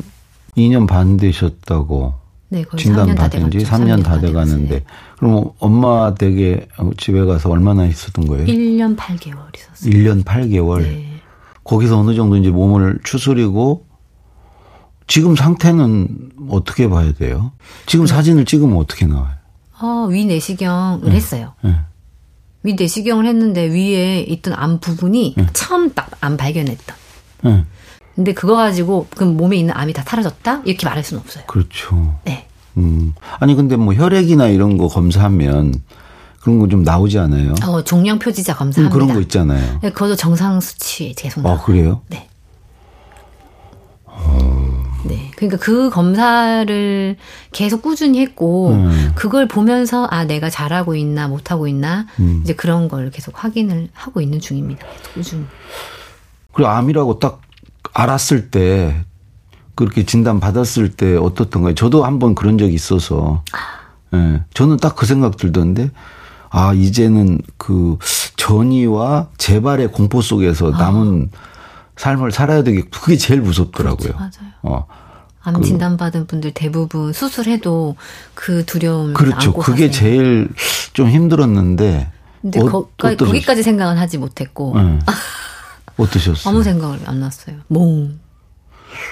2년 0.57 0.87
반 0.87 1.17
되셨다고 1.17 2.15
네, 2.51 2.65
진단 2.77 3.09
3년 3.09 3.17
다 3.17 3.23
받은 3.23 3.51
지 3.51 3.59
돼갔죠. 3.59 3.77
3년 3.85 4.05
다. 4.05 4.21
돼가는데 4.21 4.85
그럼 5.19 5.51
엄마 5.59 6.15
댁에 6.15 6.69
집에 6.99 7.25
가서 7.25 7.49
얼마나 7.49 7.87
있었던 7.87 8.27
거예요? 8.27 8.45
1년 8.45 8.95
8개월 8.97 9.57
있었어요. 9.57 9.91
1년 9.91 10.23
8개월. 10.25 10.83
네. 10.83 11.21
거기서 11.65 11.99
어느 11.99 12.15
정도 12.15 12.37
이제 12.37 12.51
몸을 12.51 12.99
추스리고 13.05 13.87
지금 15.07 15.35
상태는 15.35 16.31
어떻게 16.51 16.89
봐야 16.89 17.13
돼요? 17.13 17.53
지금 17.87 18.07
사진을 18.07 18.45
찍으면 18.45 18.77
어떻게 18.77 19.07
나와요? 19.07 19.35
어, 19.81 20.07
위 20.11 20.27
내시경을 20.27 21.11
했어요. 21.13 21.55
네. 21.63 21.75
위 22.63 22.75
내시경을 22.75 23.25
했는데 23.27 23.65
위에 23.67 24.21
있던 24.21 24.53
암 24.55 24.79
부분이 24.81 25.37
처음 25.55 25.91
딱 25.95 26.11
암 26.21 26.37
발견했다. 26.37 26.95
네. 28.15 28.17
근데 28.17 28.33
그거 28.35 28.57
가지고 28.57 29.07
그럼 29.17 29.37
몸에 29.37 29.57
있는 29.57 29.75
암이 29.77 29.93
다 29.93 30.03
사라졌다? 30.07 30.63
이렇게 30.65 30.87
말할 30.87 31.03
수는 31.05 31.21
없어요. 31.23 31.45
그렇죠. 31.47 32.15
네. 32.25 32.47
음. 32.77 33.15
아니 33.39 33.55
근데 33.55 33.77
뭐 33.77 33.95
혈액이나 33.95 34.49
이런 34.49 34.79
거 34.79 34.89
검사하면 34.89 35.75
그런 36.41 36.59
거 36.59 36.67
좀 36.69 36.83
나오지 36.83 37.19
않아요? 37.19 37.55
어, 37.65 37.83
종양 37.85 38.19
표지자 38.19 38.55
음, 38.55 38.59
검사합니다. 38.59 38.95
그런 38.95 39.13
거 39.15 39.21
있잖아요. 39.21 39.79
네, 39.83 39.91
그것도 39.91 40.17
정상 40.17 40.61
수치에 40.61 41.13
계속 41.17 41.41
아 41.41 41.43
나와요. 41.51 41.63
그래요? 41.65 42.01
네. 42.09 42.29
네. 45.05 45.31
그러니까 45.35 45.59
그 45.59 45.91
검사를 45.91 47.17
계속 47.51 47.83
꾸준히 47.83 48.21
했고, 48.21 48.71
음. 48.71 49.13
그걸 49.17 49.49
보면서, 49.49 50.07
아, 50.11 50.25
내가 50.25 50.49
잘하고 50.49 50.95
있나, 50.95 51.27
못하고 51.27 51.67
있나, 51.67 52.07
음. 52.21 52.41
이제 52.45 52.55
그런 52.55 52.87
걸 52.89 53.11
계속 53.11 53.43
확인을 53.43 53.89
하고 53.93 54.21
있는 54.21 54.39
중입니다. 54.39 54.87
꾸준히. 55.13 55.45
그리고 56.53 56.71
암이라고 56.71 57.19
딱 57.19 57.41
알았을 57.93 58.51
때 58.51 59.05
그렇게 59.75 60.05
진단 60.05 60.41
받았을 60.41 60.91
때 60.93 61.17
어떻던가요? 61.17 61.75
저도 61.75 62.05
한번 62.05 62.35
그런 62.35 62.59
적이 62.59 62.75
있어서, 62.75 63.43
예, 64.15 64.43
저는 64.55 64.77
딱 64.79 64.95
그 64.97 65.07
생각 65.07 65.37
들던데, 65.37 65.91
아 66.51 66.75
이제는 66.75 67.39
그 67.57 67.97
전이와 68.37 69.29
재발의 69.39 69.89
공포 69.93 70.21
속에서 70.21 70.71
남은 70.71 71.31
삶을 71.97 72.33
살아야 72.33 72.63
되게 72.63 72.83
그게 72.83 73.17
제일 73.17 73.41
무섭더라고요. 73.41 74.13
그렇죠. 74.13 74.19
맞아요. 74.19 74.53
어, 74.63 74.87
암 75.43 75.55
그- 75.55 75.63
진단받은 75.65 76.27
분들 76.27 76.53
대부분 76.53 77.13
수술해도 77.13 77.97
그 78.35 78.65
두려움을 78.67 79.15
그렇죠. 79.15 79.49
안고 79.51 79.61
그게 79.63 79.87
사세요. 79.89 80.01
제일 80.01 80.49
좀 80.93 81.09
힘들었는데. 81.09 82.11
근데 82.43 82.61
어, 82.61 82.65
거기까지? 82.67 83.17
거기까지 83.17 83.63
생각은 83.63 83.97
하지 83.99 84.19
못했고 84.19 84.75
예. 84.77 84.99
어떠셨어요? 85.97 86.51
아무 86.53 86.63
생각을 86.63 87.01
안 87.07 87.21
났어요. 87.21 87.57
몽. 87.69 88.19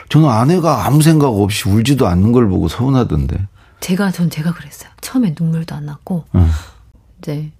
저는 0.09 0.29
아내가 0.29 0.87
아무 0.87 1.03
생각 1.03 1.29
없이 1.29 1.69
울지도 1.69 2.07
않는 2.07 2.33
걸 2.33 2.49
보고 2.49 2.69
서운하던데. 2.69 3.47
제가 3.81 4.11
전 4.11 4.29
제가 4.29 4.53
그랬어요. 4.53 4.91
처음에 5.01 5.35
눈물도 5.39 5.75
안 5.75 5.87
났고 5.87 6.25
예. 6.37 6.41
이제 7.19 7.51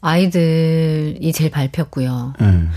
아이들이 0.00 1.32
제일 1.34 1.50
밟혔고요. 1.50 2.34
예. 2.40 2.68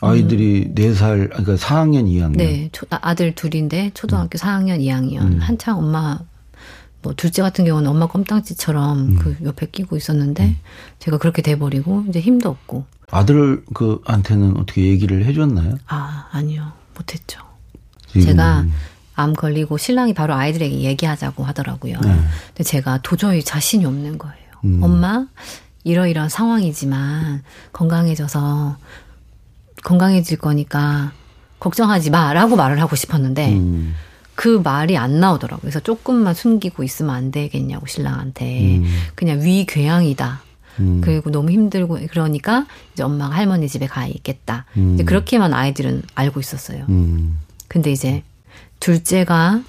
아이들이 0.00 0.70
네 0.74 0.94
살, 0.94 1.28
그러니까 1.28 1.54
4학년, 1.54 2.06
2학년. 2.06 2.36
네, 2.36 2.68
초- 2.72 2.86
아, 2.90 2.98
아들 3.02 3.34
둘인데 3.34 3.86
음. 3.86 3.90
초등학교 3.94 4.36
4학년, 4.38 4.80
2학년 4.80 5.38
한창 5.40 5.78
엄마 5.78 6.18
뭐 7.02 7.14
둘째 7.14 7.42
같은 7.42 7.64
경우는 7.64 7.90
엄마 7.90 8.06
껌딱지처럼 8.06 8.98
음. 8.98 9.18
그 9.18 9.36
옆에 9.44 9.66
끼고 9.66 9.96
있었는데 9.96 10.56
제가 10.98 11.18
그렇게 11.18 11.42
돼버리고 11.42 12.04
이제 12.08 12.20
힘도 12.20 12.48
없고 12.48 12.84
아들 13.10 13.64
그한테는 13.74 14.56
어떻게 14.56 14.86
얘기를 14.86 15.24
해줬나요? 15.24 15.76
아 15.86 16.28
아니요 16.32 16.72
못했죠. 16.96 17.40
지금. 18.06 18.22
제가 18.22 18.64
암 19.14 19.34
걸리고 19.34 19.76
신랑이 19.76 20.14
바로 20.14 20.34
아이들에게 20.34 20.80
얘기하자고 20.80 21.44
하더라고요. 21.44 22.00
네. 22.00 22.20
근데 22.48 22.64
제가 22.64 23.00
도저히 23.02 23.42
자신이 23.42 23.84
없는 23.84 24.18
거예요. 24.18 24.36
음. 24.64 24.82
엄마, 24.82 25.26
이러이러한 25.84 26.28
상황이지만 26.28 27.42
건강해져서 27.72 28.76
건강해질 29.82 30.38
거니까 30.38 31.12
걱정하지 31.60 32.10
마 32.10 32.32
라고 32.32 32.56
말을 32.56 32.80
하고 32.80 32.96
싶었는데 32.96 33.52
음, 33.52 33.94
그 34.42 34.60
말이 34.64 34.96
안 34.96 35.20
나오더라고요. 35.20 35.60
그래서 35.60 35.78
조금만 35.78 36.34
숨기고 36.34 36.82
있으면 36.82 37.14
안 37.14 37.30
되겠냐고 37.30 37.86
신랑한테. 37.86 38.82
그냥 39.14 39.40
위궤양이다. 39.40 40.42
음. 40.80 41.00
그리고 41.00 41.30
너무 41.30 41.52
힘들고 41.52 42.00
그러니까 42.10 42.66
이제 42.92 43.04
엄마가 43.04 43.36
할머니 43.36 43.68
집에 43.68 43.86
가 43.86 44.04
있겠다. 44.04 44.64
음. 44.76 44.94
이제 44.94 45.04
그렇게만 45.04 45.54
아이들은 45.54 46.02
알고 46.16 46.40
있었어요. 46.40 46.86
음, 46.88 47.38
근데 47.68 47.92
이제 47.92 48.24
둘째가 48.80 49.62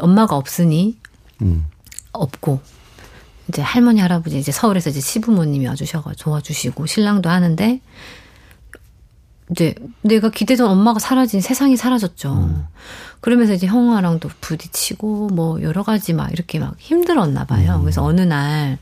엄마가 0.00 0.34
없으니 0.34 0.96
음, 1.40 1.64
없고 2.10 2.60
이제 3.48 3.62
할머니 3.62 4.00
할아버지 4.00 4.36
이제 4.36 4.50
서울에서 4.50 4.90
이제 4.90 5.00
시부모님이 5.00 5.68
와주셔가 5.68 6.14
도와주시고 6.18 6.86
신랑도 6.86 7.30
하는데 7.30 7.80
이제 9.50 9.74
내가 10.02 10.30
기대던 10.30 10.68
엄마가 10.68 10.98
사라진 10.98 11.40
세상이 11.40 11.76
사라졌죠. 11.76 12.32
음. 12.32 12.64
그러면서 13.20 13.54
이제 13.54 13.66
형아랑도 13.66 14.30
부딪히고 14.40 15.28
뭐 15.28 15.62
여러 15.62 15.82
가지 15.82 16.12
막 16.12 16.32
이렇게 16.32 16.58
막 16.58 16.74
힘들었나 16.78 17.44
봐요. 17.44 17.76
음. 17.76 17.80
그래서 17.82 18.02
어느 18.02 18.20
날 18.20 18.78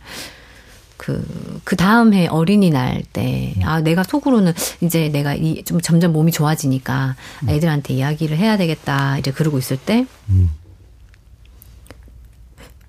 그, 0.97 1.61
그 1.65 1.75
다음 1.75 2.15
해 2.15 2.29
어린이날 2.29 3.03
때, 3.13 3.57
아, 3.65 3.81
내가 3.81 4.05
속으로는 4.05 4.53
이제 4.83 5.09
내가 5.09 5.35
이, 5.35 5.65
좀 5.65 5.81
점점 5.81 6.13
몸이 6.13 6.31
좋아지니까 6.31 7.17
애들한테 7.49 7.95
이야기를 7.95 8.37
해야 8.37 8.57
되겠다, 8.57 9.19
이제 9.19 9.33
그러고 9.33 9.59
있을 9.59 9.77
때, 9.77 10.07
음. 10.29 10.51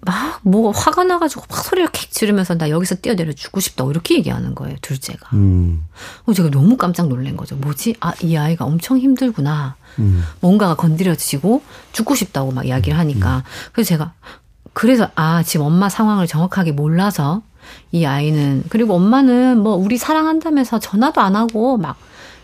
막, 0.05 0.39
뭐, 0.43 0.71
화가 0.71 1.03
나가지고 1.05 1.43
막 1.49 1.63
소리를 1.63 1.89
캑 1.89 2.11
지르면서 2.11 2.55
나 2.57 2.69
여기서 2.69 2.95
뛰어내려 2.95 3.33
죽고 3.33 3.59
싶다고 3.59 3.91
이렇게 3.91 4.15
얘기하는 4.15 4.53
거예요, 4.55 4.75
둘째가. 4.81 5.29
음. 5.33 5.85
어, 6.25 6.33
제가 6.33 6.49
너무 6.49 6.77
깜짝 6.77 7.07
놀란 7.07 7.37
거죠. 7.37 7.55
뭐지? 7.55 7.95
아, 8.01 8.13
이 8.21 8.35
아이가 8.35 8.65
엄청 8.65 8.97
힘들구나. 8.99 9.75
음. 9.99 10.23
뭔가가 10.41 10.75
건드려지고 10.75 11.61
죽고 11.93 12.15
싶다고 12.15 12.51
막 12.51 12.65
이야기를 12.65 12.97
하니까. 12.97 13.43
그래서 13.71 13.89
제가, 13.89 14.13
그래서, 14.73 15.09
아, 15.15 15.43
지금 15.43 15.65
엄마 15.67 15.87
상황을 15.89 16.27
정확하게 16.27 16.71
몰라서 16.73 17.41
이 17.91 18.03
아이는, 18.05 18.63
그리고 18.69 18.95
엄마는 18.95 19.59
뭐 19.59 19.75
우리 19.75 19.97
사랑한다면서 19.97 20.79
전화도 20.79 21.21
안 21.21 21.35
하고 21.35 21.77
막 21.77 21.95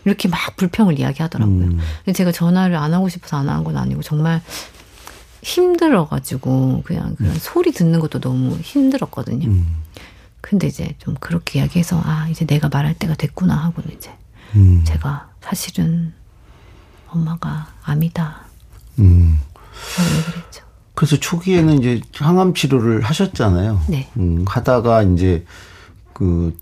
이렇게 0.06 0.28
막 0.28 0.38
불평을 0.56 0.98
이야기하더라고요. 0.98 1.64
음. 1.64 1.80
제가 2.14 2.32
전화를 2.32 2.76
안 2.76 2.94
하고 2.94 3.08
싶어서 3.10 3.36
안 3.36 3.48
한 3.50 3.64
건 3.64 3.76
아니고 3.76 4.02
정말 4.02 4.40
힘들어가지고 5.42 6.82
그냥 6.84 7.14
그런 7.16 7.34
소리 7.38 7.72
듣는 7.72 8.00
것도 8.00 8.20
너무 8.20 8.56
힘들었거든요. 8.56 9.48
음. 9.48 9.66
근데 10.40 10.66
이제 10.66 10.94
좀 10.98 11.14
그렇게 11.20 11.58
이야기해서 11.58 12.00
아 12.02 12.28
이제 12.28 12.46
내가 12.46 12.68
말할 12.68 12.94
때가 12.94 13.14
됐구나 13.14 13.54
하고는 13.54 13.90
이제 13.96 14.10
음. 14.54 14.82
제가 14.84 15.30
사실은 15.40 16.12
엄마가 17.08 17.68
암이다 17.82 18.40
음. 19.00 19.38
했죠. 20.36 20.64
그래서 20.94 21.16
초기에는 21.16 21.78
이제 21.78 22.00
항암 22.14 22.54
치료를 22.54 23.00
하셨잖아요. 23.00 23.80
네. 23.88 24.10
음, 24.18 24.44
하다가 24.46 25.02
이제 25.04 25.44
그 26.12 26.54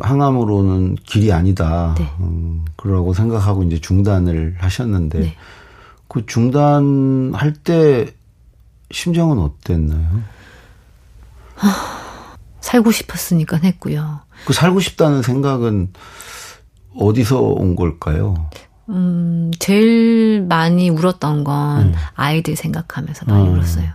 항암으로는 0.00 0.96
길이 1.04 1.32
아니다. 1.32 1.94
네. 1.98 2.10
음, 2.20 2.64
그러고 2.76 3.14
생각하고 3.14 3.62
이제 3.62 3.80
중단을 3.80 4.56
하셨는데 4.58 5.18
네. 5.20 5.36
그 6.08 6.26
중단할 6.26 7.52
때 7.52 8.12
심정은 8.98 9.38
어땠나요? 9.40 10.22
살고 12.60 12.92
싶었으니까 12.92 13.56
했고요. 13.58 14.20
그 14.46 14.52
살고 14.52 14.80
싶다는 14.80 15.22
생각은 15.22 15.92
어디서 16.98 17.40
온 17.40 17.74
걸까요? 17.76 18.48
음, 18.88 19.50
제일 19.58 20.42
많이 20.48 20.90
울었던 20.90 21.42
건 21.44 21.94
아이들 22.14 22.54
생각하면서 22.56 23.24
많이 23.26 23.48
음. 23.48 23.54
울었어요. 23.54 23.88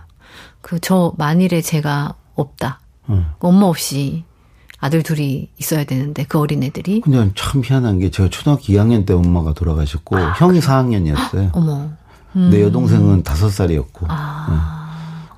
그 0.60 0.78
저 0.80 1.14
만일에 1.16 1.62
제가 1.62 2.14
없다. 2.34 2.80
음. 3.08 3.26
엄마 3.38 3.66
없이 3.66 4.24
아들 4.78 5.02
둘이 5.02 5.48
있어야 5.58 5.84
되는데 5.84 6.24
그 6.24 6.38
어린애들이 6.38 7.00
근데 7.00 7.30
참 7.34 7.62
희한한 7.64 7.98
게 7.98 8.10
제가 8.10 8.28
초등학교 8.28 8.64
2학년 8.64 9.06
때 9.06 9.14
엄마가 9.14 9.54
돌아가셨고 9.54 10.16
형이 10.36 10.60
4학년이었어요. 10.60 11.50
어머. 11.54 11.90
내 12.32 12.62
여동생은 12.62 13.22
5살이었고. 13.24 14.04
아. 14.08 14.79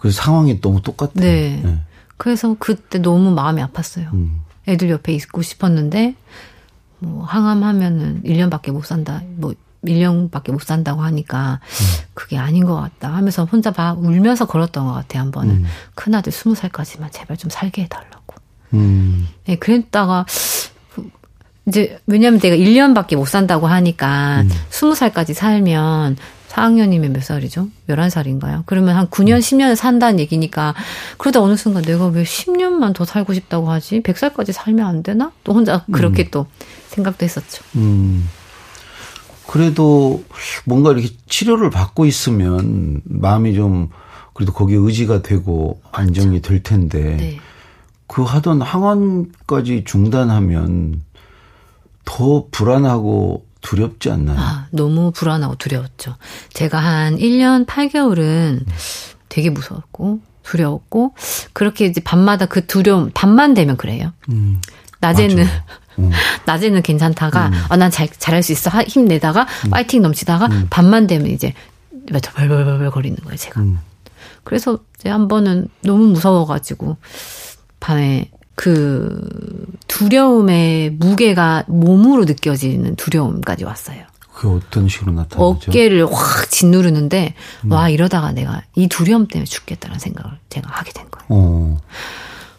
그래서 0.03 0.21
상황이 0.21 0.61
너무 0.61 0.83
똑같아요. 0.83 1.13
네. 1.15 1.61
네. 1.65 1.79
그래서 2.17 2.57
그때 2.59 2.99
너무 2.99 3.31
마음이 3.31 3.63
아팠어요. 3.63 4.13
음. 4.13 4.43
애들 4.67 4.91
옆에 4.91 5.13
있고 5.13 5.43
싶었는데 5.43 6.17
뭐 6.99 7.25
항암하면은 7.25 8.23
1년밖에 8.25 8.73
못 8.73 8.85
산다. 8.85 9.23
뭐 9.37 9.55
1년밖에 9.85 10.51
못 10.51 10.63
산다고 10.63 11.03
하니까 11.03 11.61
그게 12.15 12.37
아닌 12.37 12.65
것 12.65 12.75
같다 12.75 13.15
하면서 13.15 13.45
혼자 13.45 13.73
막 13.77 14.03
울면서 14.03 14.47
걸었던 14.47 14.87
것 14.87 14.93
같아요. 14.93 15.23
한 15.23 15.31
번은 15.31 15.55
음. 15.55 15.65
큰아들 15.95 16.33
20살까지만 16.33 17.13
제발 17.13 17.37
좀 17.37 17.49
살게 17.49 17.83
해달라고. 17.83 18.35
음. 18.75 19.29
네, 19.45 19.55
그랬다가 19.55 20.27
그 20.97 21.09
이제 21.69 22.01
왜냐면 22.09 22.41
내가 22.41 22.57
1년밖에 22.57 23.15
못 23.15 23.27
산다고 23.27 23.69
하니까 23.69 24.43
20살까지 24.71 25.35
살면 25.35 26.17
4학년이면 26.53 27.13
몇 27.13 27.23
살이죠? 27.23 27.69
11살인가요? 27.89 28.63
그러면 28.67 28.97
한 28.97 29.09
9년, 29.09 29.39
10년을 29.39 29.75
산다는 29.75 30.21
얘기니까 30.21 30.75
그러다 31.17 31.41
어느 31.41 31.57
순간 31.57 31.83
내가 31.83 32.07
왜 32.07 32.23
10년만 32.23 32.95
더 32.95 33.05
살고 33.05 33.33
싶다고 33.35 33.71
하지? 33.71 34.03
100살까지 34.03 34.53
살면 34.53 34.87
안 34.87 35.03
되나? 35.03 35.33
또 35.45 35.55
혼자 35.55 35.85
그렇게 35.91 36.29
또 36.29 36.47
생각도 36.89 37.25
했었죠. 37.25 37.65
음. 37.77 38.29
그래도 39.47 40.23
뭔가 40.65 40.93
이렇게 40.93 41.09
치료를 41.27 41.71
받고 41.71 42.07
있으면 42.07 43.01
마음이 43.05 43.55
좀 43.55 43.89
그래도 44.35 44.53
거기에 44.53 44.77
의지가 44.77 45.23
되고 45.23 45.81
안정이 45.91 46.41
될 46.43 46.63
텐데 46.63 47.17
네. 47.17 47.39
그 48.07 48.23
하던 48.23 48.63
항암까지 48.63 49.85
중단하면 49.85 51.03
더 52.05 52.47
불안하고 52.51 53.45
두렵지 53.63 54.11
않나요? 54.11 54.37
아, 54.39 54.67
너무 54.71 55.11
불안하고 55.13 55.55
두려웠죠. 55.57 56.17
제가 56.53 56.79
한 56.79 57.17
1년 57.17 57.65
8개월은 57.67 58.65
되게 59.29 59.51
무서웠고 59.51 60.21
두려웠고 60.43 61.15
그렇게 61.53 61.87
이제 61.87 62.01
밤마다 62.03 62.47
그 62.47 62.67
두려움 62.67 63.11
밤만 63.15 63.55
되면 63.55 63.77
그래요. 63.77 64.13
음. 64.29 64.61
낮에는. 65.01 65.47
음. 65.99 66.11
낮에는 66.47 66.83
괜찮다가 66.83 67.51
어, 67.69 67.77
난잘 67.77 68.09
잘할 68.19 68.43
수 68.43 68.53
있어 68.53 68.71
하- 68.71 68.83
힘내다가 68.83 69.47
파이팅 69.71 70.03
넘치다가 70.03 70.49
밤만 70.71 71.07
되면 71.07 71.27
이제 71.29 71.53
벌벌벌벌 72.09 72.91
거리는 72.91 73.17
거예요 73.23 73.37
제가. 73.37 73.61
음. 73.61 73.79
그래서 74.45 74.79
이제 74.99 75.09
한 75.11 75.29
번은 75.29 75.69
너무 75.83 76.07
무서워가지고 76.09 76.97
밤에 77.79 78.31
그 78.55 79.29
두려움의 79.89 80.91
무게가 80.91 81.65
몸으로 81.69 82.25
느껴지는 82.25 82.97
두려움까지 82.97 83.65
왔어요. 83.65 84.05
그게 84.33 84.49
어떤 84.49 84.89
식으로 84.89 85.13
나타나죠? 85.13 85.43
어깨를 85.43 86.07
확 86.13 86.51
짓누르는데 86.51 87.35
음. 87.65 87.73
와 87.73 87.89
이러다가 87.89 88.33
내가 88.33 88.63
이 88.75 88.89
두려움 88.89 89.27
때문에 89.27 89.45
죽겠다는 89.47 89.99
생각을 89.99 90.39
제가 90.49 90.71
하게 90.71 90.93
된 90.93 91.07
거예요. 91.11 91.27
어. 91.29 91.79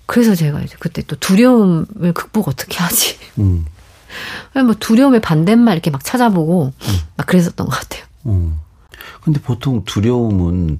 그래서 0.05 0.35
제가 0.35 0.61
이제 0.61 0.75
그때 0.79 1.01
또 1.07 1.15
두려움을 1.15 2.13
극복 2.13 2.47
어떻게 2.47 2.77
하지? 2.77 3.17
음. 3.39 3.65
뭐 4.53 4.75
두려움의 4.79 5.21
반대말 5.21 5.73
이렇게 5.73 5.89
막 5.89 6.03
찾아보고 6.03 6.71
막 7.17 7.27
그랬었던 7.27 7.67
것 7.67 7.71
같아요. 7.79 8.03
어. 8.25 8.59
근데 9.23 9.39
보통 9.41 9.83
두려움은 9.85 10.79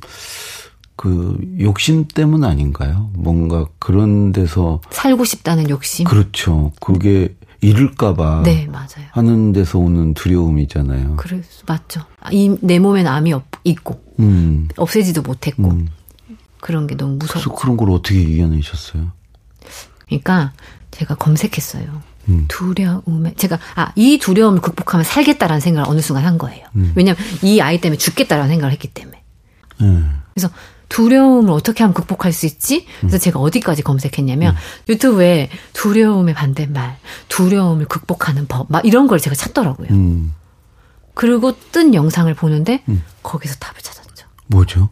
그 0.96 1.38
욕심 1.60 2.08
때문 2.08 2.44
아닌가요? 2.44 3.10
뭔가 3.16 3.66
그런 3.80 4.32
데서 4.32 4.80
살고 4.92 5.26
싶다는 5.26 5.70
욕심. 5.70 6.06
그렇죠. 6.06 6.72
그게 6.80 7.36
잃을까봐 7.62 8.44
네 8.44 8.68
맞아요. 8.68 9.08
하는 9.12 9.54
데서 9.54 9.80
오는 9.80 10.14
두려움이잖아요. 10.14 11.16
그래 11.18 11.42
맞죠. 11.68 12.02
이 12.32 12.56
내 12.62 12.78
몸엔 12.80 13.08
암이 13.08 13.34
없, 13.34 13.46
있고 13.64 14.04
음. 14.20 14.68
없애지도 14.78 15.22
못했고 15.22 15.70
음. 15.72 15.88
그런 16.60 16.88
게 16.88 16.96
너무 16.96 17.18
그래서 17.18 17.40
무서워. 17.40 17.56
그런 17.58 17.78
걸 17.78 17.90
어떻게 17.92 18.22
이겨내셨어요? 18.22 19.12
그러니까 20.08 20.54
제가 20.92 21.16
검색했어요. 21.16 22.02
음. 22.30 22.46
두려움에 22.48 23.34
제가 23.36 23.60
아 23.76 23.92
이 23.96 24.18
두려움을 24.18 24.62
극복하면 24.62 25.04
살겠다라는 25.04 25.60
생각을 25.60 25.90
어느 25.90 26.00
순간 26.02 26.26
한 26.26 26.38
거예요. 26.38 26.66
음. 26.76 26.92
왜냐면 26.96 27.18
이 27.42 27.60
아이 27.62 27.82
때문에 27.82 27.98
죽겠다라는 27.98 28.50
생각을 28.50 28.72
했기 28.72 28.88
때문에. 28.90 29.22
네. 29.82 30.04
그래서 30.34 30.50
두려움을 30.94 31.52
어떻게 31.52 31.84
하면 31.84 31.96
극복할 31.96 32.32
수 32.32 32.46
있지? 32.46 32.86
그래서 33.00 33.18
제가 33.18 33.40
어디까지 33.40 33.82
검색했냐면 33.82 34.56
유튜브에 34.88 35.50
두려움의 35.74 36.36
반대말, 36.36 36.98
두려움을 37.30 37.88
극복하는 37.88 38.46
법, 38.48 38.68
막 38.70 38.86
이런 38.86 39.08
걸 39.08 39.20
제가 39.20 39.36
찾더라고요. 39.36 39.88
음. 39.90 40.36
그리고 41.16 41.54
뜬 41.72 41.96
영상을 41.96 42.32
보는데 42.36 42.84
거기서 43.24 43.56
답을 43.56 43.82
찾았죠. 43.82 44.28
뭐죠? 44.48 44.90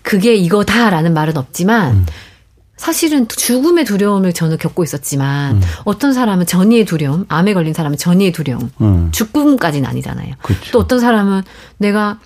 그게 0.00 0.34
이거다라는 0.34 1.12
말은 1.12 1.36
없지만 1.36 2.06
사실은 2.78 3.28
죽음의 3.28 3.84
두려움을 3.84 4.32
저는 4.32 4.56
겪고 4.56 4.84
있었지만 4.84 5.60
어떤 5.84 6.14
사람은 6.14 6.46
전이의 6.46 6.86
두려움, 6.86 7.26
암에 7.28 7.52
걸린 7.52 7.74
사람은 7.74 7.98
전이의 7.98 8.32
두려움, 8.32 8.70
음. 8.80 9.10
죽음까지는 9.12 9.86
아니잖아요. 9.86 10.34
그쵸. 10.40 10.70
또 10.72 10.78
어떤 10.78 10.98
사람은 10.98 11.42
내가 11.76 12.20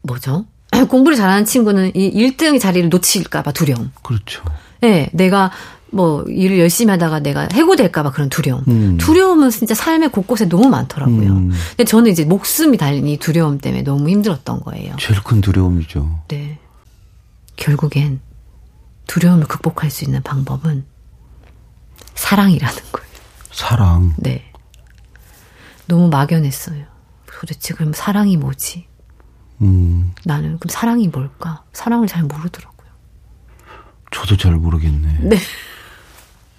뭐죠? 0.00 0.46
공부를 0.88 1.16
잘하는 1.16 1.44
친구는 1.44 1.92
이 1.94 2.10
1등 2.10 2.60
자리를 2.60 2.88
놓칠까봐 2.88 3.52
두려움. 3.52 3.92
그렇죠. 4.02 4.42
예, 4.82 5.08
내가 5.12 5.50
뭐 5.90 6.22
일을 6.24 6.58
열심히 6.58 6.90
하다가 6.90 7.20
내가 7.20 7.48
해고될까봐 7.52 8.12
그런 8.12 8.30
두려움. 8.30 8.64
음. 8.68 8.96
두려움은 8.98 9.50
진짜 9.50 9.74
삶의 9.74 10.10
곳곳에 10.10 10.48
너무 10.48 10.68
많더라고요. 10.68 11.30
음. 11.30 11.52
근데 11.70 11.84
저는 11.84 12.10
이제 12.10 12.24
목숨이 12.24 12.78
달린 12.78 13.06
이 13.06 13.18
두려움 13.18 13.58
때문에 13.58 13.82
너무 13.82 14.08
힘들었던 14.08 14.60
거예요. 14.60 14.96
제일 14.98 15.22
큰 15.22 15.40
두려움이죠. 15.42 16.20
네. 16.28 16.58
결국엔 17.56 18.20
두려움을 19.06 19.46
극복할 19.46 19.90
수 19.90 20.04
있는 20.04 20.22
방법은 20.22 20.84
사랑이라는 22.14 22.76
거예요. 22.92 23.08
사랑. 23.52 24.14
네. 24.16 24.50
너무 25.86 26.08
막연했어요. 26.08 26.84
도대체 27.26 27.74
그럼 27.74 27.92
사랑이 27.92 28.38
뭐지? 28.38 28.86
음, 29.62 30.12
나는 30.24 30.58
그럼 30.58 30.70
사랑이 30.70 31.08
뭘까? 31.08 31.62
사랑을 31.72 32.08
잘 32.08 32.22
모르더라고요. 32.24 32.88
저도 34.10 34.36
잘 34.36 34.52
모르겠네. 34.52 35.18
네. 35.22 35.36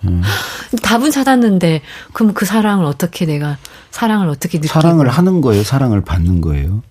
답은 0.83 1.11
찾았는데 1.11 1.81
그럼 2.11 2.33
그 2.33 2.45
사랑을 2.45 2.85
어떻게 2.85 3.25
내가 3.25 3.57
사랑을 3.91 4.27
어떻게 4.27 4.57
느끼고 4.57 4.73
사랑을 4.73 5.09
하는 5.09 5.41
거예요? 5.41 5.63
사랑을 5.63 6.01
받는 6.01 6.41
거예요? 6.41 6.83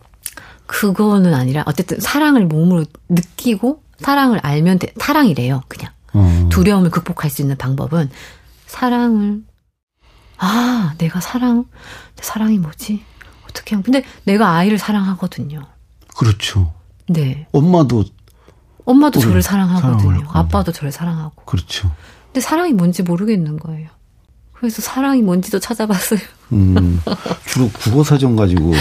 그거는 0.67 1.35
아니라 1.35 1.63
어쨌든 1.67 2.01
사랑을 2.01 2.47
몸으로 2.47 2.85
느끼고 3.09 3.83
사랑을 3.99 4.41
알면 4.43 4.79
돼. 4.79 4.95
사랑이래요. 4.99 5.63
그냥 5.69 5.93
어. 6.15 6.49
두려움을 6.51 6.91
극복할 6.91 7.31
수 7.31 7.43
있는 7.43 7.57
방법은 7.57 8.11
사랑을 8.67 9.43
아 10.39 10.95
내가 10.99 11.21
사랑 11.21 11.67
내 12.17 12.23
사랑이 12.23 12.59
뭐지 12.59 13.05
어떻게 13.45 13.75
하면 13.75 13.83
근데 13.83 14.05
내가 14.25 14.55
아이를 14.55 14.79
사랑하거든요. 14.79 15.67
그렇죠. 16.17 16.73
네 17.09 17.47
엄마도 17.53 18.05
엄마도 18.85 19.21
우리 19.21 19.29
저를 19.29 19.43
사랑하거든요. 19.43 20.29
아빠도 20.33 20.73
저를 20.73 20.93
사랑하고 20.93 21.45
그렇죠. 21.45 21.91
근데 22.27 22.41
사랑이 22.41 22.73
뭔지 22.73 23.03
모르겠는 23.03 23.59
거예요. 23.59 23.89
그래서 24.53 24.81
사랑이 24.81 25.23
뭔지도 25.23 25.59
찾아봤어요. 25.59 26.21
음, 26.53 27.01
주로 27.47 27.69
국어 27.71 28.05
사전 28.05 28.37
가지고 28.37 28.73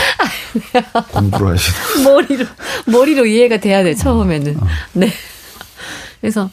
공부를 1.11 1.53
하시는. 1.53 2.03
머리로 2.03 2.45
머리로 2.85 3.25
이해가 3.25 3.59
돼야 3.59 3.83
돼 3.83 3.95
처음에는. 3.95 4.59
네. 4.93 5.11
그래서 6.19 6.49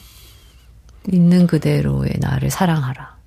있는 1.11 1.45
그대로의 1.47 2.15
나를 2.19 2.49
사랑하라. 2.49 3.17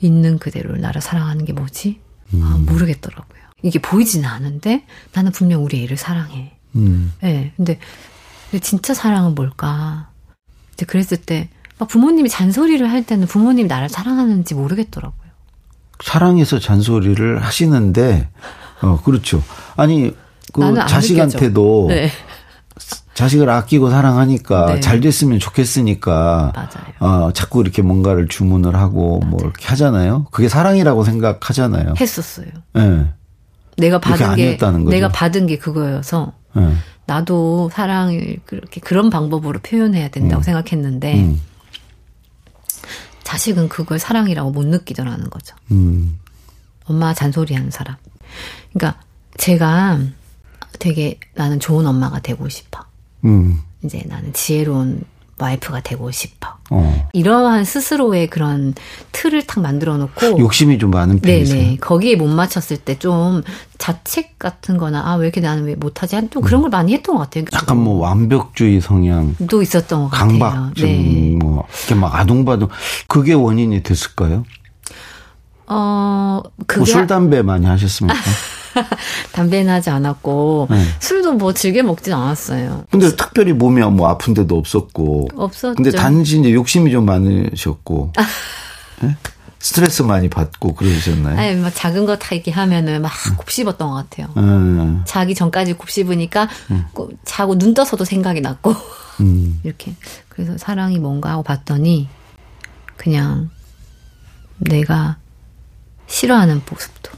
있는 0.00 0.38
그대로의 0.38 0.80
나를 0.80 1.02
사랑하는 1.02 1.44
게 1.44 1.52
뭐지? 1.52 2.00
아, 2.40 2.58
모르겠더라고요. 2.66 3.40
이게 3.62 3.78
보이지는 3.80 4.26
않은데 4.28 4.86
나는 5.12 5.30
분명 5.30 5.62
우리 5.62 5.82
애를 5.84 5.96
사랑해. 5.98 6.56
음, 6.76 7.12
예. 7.22 7.26
네, 7.26 7.52
근데, 7.56 7.78
근데 8.50 8.62
진짜 8.64 8.94
사랑은 8.94 9.34
뭘까? 9.34 10.08
이제 10.74 10.84
그랬을 10.86 11.16
때 11.18 11.48
막 11.80 11.88
부모님이 11.88 12.28
잔소리를 12.28 12.88
할 12.88 13.02
때는 13.04 13.26
부모님이 13.26 13.66
나를 13.66 13.88
사랑하는지 13.88 14.54
모르겠더라고요. 14.54 15.30
사랑해서 16.04 16.58
잔소리를 16.58 17.42
하시는데, 17.42 18.28
어, 18.82 19.00
그렇죠. 19.02 19.42
아니, 19.76 20.14
그 20.52 20.74
자식한테도 20.86 21.86
네. 21.88 22.10
자식을 23.14 23.48
아끼고 23.48 23.90
사랑하니까 23.90 24.66
네. 24.74 24.80
잘 24.80 25.00
됐으면 25.00 25.38
좋겠으니까 25.38 26.52
맞아요. 26.54 26.94
어, 27.28 27.32
자꾸 27.32 27.60
이렇게 27.60 27.82
뭔가를 27.82 28.28
주문을 28.28 28.76
하고 28.76 29.20
뭐 29.20 29.38
이렇게 29.40 29.66
하잖아요. 29.68 30.26
그게 30.30 30.48
사랑이라고 30.48 31.04
생각하잖아요. 31.04 31.94
했었어요. 32.00 32.48
예. 32.76 33.06
내가 33.80 33.98
받은 33.98 34.36
게 34.36 34.56
거죠. 34.56 34.78
내가 34.90 35.08
받은 35.08 35.46
게 35.46 35.58
그거여서 35.58 36.32
예. 36.56 36.72
나도 37.06 37.70
사랑을 37.72 38.38
그렇게 38.44 38.80
그런 38.80 39.10
방법으로 39.10 39.58
표현해야 39.60 40.08
된다고 40.08 40.42
생각했는데 40.42 41.20
음. 41.20 41.40
자식은 43.24 43.68
그걸 43.68 43.98
사랑이라고 43.98 44.50
못 44.50 44.66
느끼더라는 44.66 45.30
거죠. 45.30 45.56
음. 45.70 46.18
엄마 46.84 47.14
잔소리하는 47.14 47.70
사람. 47.70 47.96
그러니까 48.72 49.00
제가 49.38 49.98
되게 50.78 51.18
나는 51.34 51.60
좋은 51.60 51.86
엄마가 51.86 52.20
되고 52.20 52.48
싶어. 52.48 52.84
음. 53.24 53.60
이제 53.84 54.02
나는 54.06 54.32
지혜로운 54.32 55.04
와이프가 55.40 55.80
되고 55.80 56.10
싶어. 56.10 56.48
어. 56.70 57.08
이러한 57.12 57.64
스스로의 57.64 58.28
그런 58.28 58.74
틀을 59.12 59.46
탁 59.46 59.60
만들어 59.60 59.96
놓고 59.96 60.38
욕심이 60.38 60.78
좀 60.78 60.90
많은 60.90 61.20
편이세요. 61.20 61.60
네네. 61.62 61.76
거기에 61.78 62.16
못 62.16 62.28
맞췄을 62.28 62.76
때 62.78 62.96
좀 63.00 63.42
자책 63.78 64.38
같은 64.38 64.76
거나, 64.76 65.02
아, 65.06 65.14
왜 65.14 65.26
이렇게 65.26 65.40
나는 65.40 65.64
왜 65.64 65.74
못하지? 65.74 66.14
한- 66.14 66.28
좀 66.30 66.42
그런 66.42 66.60
걸 66.60 66.68
많이 66.70 66.92
했던 66.92 67.16
것 67.16 67.22
같아요. 67.22 67.44
약간 67.54 67.78
뭐 67.78 67.98
완벽주의 68.00 68.80
성향, 68.80 69.34
도 69.48 69.62
있었던 69.62 70.02
것 70.04 70.08
같아요. 70.10 70.38
강박증, 70.38 70.86
네. 70.86 71.36
뭐 71.40 71.64
이렇게 71.78 71.94
막 71.94 72.14
아둥바둥 72.14 72.68
그게 73.08 73.32
원인이 73.32 73.82
됐을까요? 73.82 74.44
어, 75.66 76.40
뭐 76.42 76.52
그게 76.66 76.84
술 76.84 77.06
담배 77.06 77.42
많이 77.42 77.64
하셨습니까? 77.66 78.18
담배는 79.32 79.72
하지 79.72 79.90
않았고, 79.90 80.68
네. 80.70 80.84
술도 81.00 81.32
뭐 81.34 81.52
즐겨 81.52 81.82
먹진 81.82 82.12
않았어요. 82.12 82.84
근데 82.90 83.14
특별히 83.16 83.52
몸이 83.52 83.80
뭐 83.82 84.08
아픈 84.08 84.34
데도 84.34 84.56
없었고. 84.56 85.28
없었죠. 85.34 85.74
근데 85.74 85.90
단지 85.90 86.38
이제 86.38 86.52
욕심이 86.52 86.90
좀 86.90 87.04
많으셨고. 87.06 88.12
예? 89.04 89.16
스트레스 89.60 90.02
많이 90.02 90.30
받고 90.30 90.74
그러셨나요? 90.74 91.38
아니, 91.38 91.56
막 91.56 91.70
작은 91.74 92.06
거다 92.06 92.34
얘기하면은 92.34 93.02
막 93.02 93.12
음. 93.28 93.36
곱씹었던 93.36 93.90
것 93.90 93.94
같아요. 93.94 94.28
예. 94.36 95.04
자기 95.04 95.34
전까지 95.34 95.74
곱씹으니까 95.74 96.48
꼭 96.94 97.12
자고 97.26 97.58
눈 97.58 97.74
떠서도 97.74 98.06
생각이 98.06 98.40
났고 98.40 98.74
음. 99.20 99.60
이렇게 99.64 99.94
그래서 100.30 100.56
사랑이 100.56 100.98
뭔가 100.98 101.32
하고 101.32 101.42
봤더니 101.42 102.08
그냥 102.96 103.50
내가 104.58 105.18
싫어하는 106.06 106.62
모습도 106.68 107.10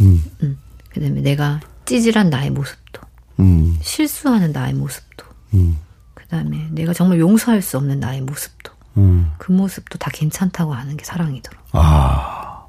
음. 0.00 0.24
그다음에 0.98 1.20
내가 1.20 1.60
찌질한 1.84 2.28
나의 2.30 2.50
모습도 2.50 3.00
음. 3.40 3.78
실수하는 3.82 4.52
나의 4.52 4.74
모습도 4.74 5.24
음. 5.54 5.78
그다음에 6.14 6.66
내가 6.72 6.92
정말 6.92 7.20
용서할 7.20 7.62
수 7.62 7.76
없는 7.76 8.00
나의 8.00 8.20
모습도 8.22 8.72
음. 8.96 9.30
그 9.38 9.52
모습도 9.52 9.96
다 9.98 10.10
괜찮다고 10.12 10.74
하는 10.74 10.96
게 10.96 11.04
사랑이더라고. 11.04 11.64
아. 11.72 12.64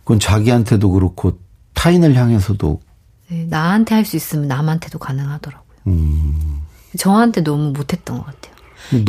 그건 0.00 0.20
자기한테도 0.20 0.90
그렇고 0.90 1.38
타인을 1.74 2.14
향해서도 2.14 2.80
네, 3.28 3.44
나한테 3.48 3.94
할 3.96 4.04
수 4.04 4.16
있으면 4.16 4.46
남한테도 4.46 4.98
가능하더라고요. 4.98 5.76
음. 5.88 6.60
저한테 6.98 7.40
너무 7.42 7.72
못했던 7.72 8.18
것 8.18 8.26
같아요. 8.26 8.52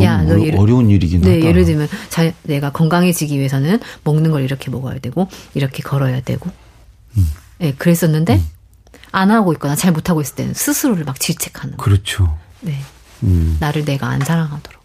야, 0.03 0.21
너 0.23 0.35
어- 0.35 0.37
예를- 0.37 0.57
어려운 0.59 0.89
일이긴 0.89 1.21
네, 1.21 1.35
하다. 1.35 1.45
예를 1.47 1.65
들면 1.65 1.87
자, 2.09 2.31
내가 2.43 2.71
건강해지기 2.71 3.37
위해서는 3.37 3.79
먹는 4.03 4.31
걸 4.31 4.43
이렇게 4.43 4.71
먹어야 4.71 4.99
되고 4.99 5.27
이렇게 5.53 5.83
걸어야 5.83 6.21
되고. 6.21 6.49
음. 7.17 7.27
네, 7.59 7.73
그랬었는데 7.73 8.41
안 9.11 9.31
하고 9.31 9.53
있거나 9.53 9.75
잘 9.75 9.91
못하고 9.91 10.21
있을 10.21 10.35
때는 10.35 10.53
스스로를 10.53 11.05
막 11.05 11.19
질책하는 11.19 11.77
거. 11.77 11.83
그렇죠. 11.83 12.37
네. 12.61 12.79
음. 13.23 13.57
나를 13.59 13.85
내가 13.85 14.07
안 14.07 14.19
사랑하더라고. 14.19 14.83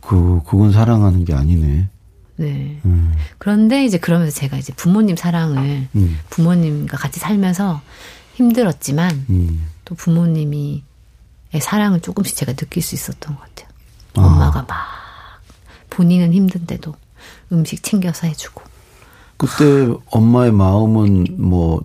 그 0.00 0.40
그건 0.44 0.72
사랑하는 0.72 1.24
게 1.24 1.34
아니네. 1.34 1.88
네. 2.36 2.80
음. 2.84 3.14
그런데 3.38 3.84
이제 3.84 3.98
그러면서 3.98 4.38
제가 4.38 4.56
이제 4.56 4.72
부모님 4.74 5.16
사랑을 5.16 5.88
음. 5.94 6.18
부모님과 6.30 6.96
같이 6.96 7.20
살면서 7.20 7.80
힘들었지만 8.34 9.26
음. 9.30 9.66
또 9.84 9.94
부모님이 9.94 10.84
의 11.52 11.60
사랑을 11.60 12.00
조금씩 12.00 12.36
제가 12.36 12.52
느낄 12.52 12.82
수 12.82 12.94
있었던 12.94 13.34
것 13.34 13.40
같아요. 13.40 13.68
아. 14.16 14.20
엄마가 14.20 14.64
막 14.68 14.76
본인은 15.90 16.32
힘든데도 16.34 16.94
음식 17.52 17.82
챙겨서 17.82 18.26
해주고 18.26 18.62
그때 19.38 19.94
엄마의 20.10 20.52
마음은 20.52 21.26
뭐 21.38 21.82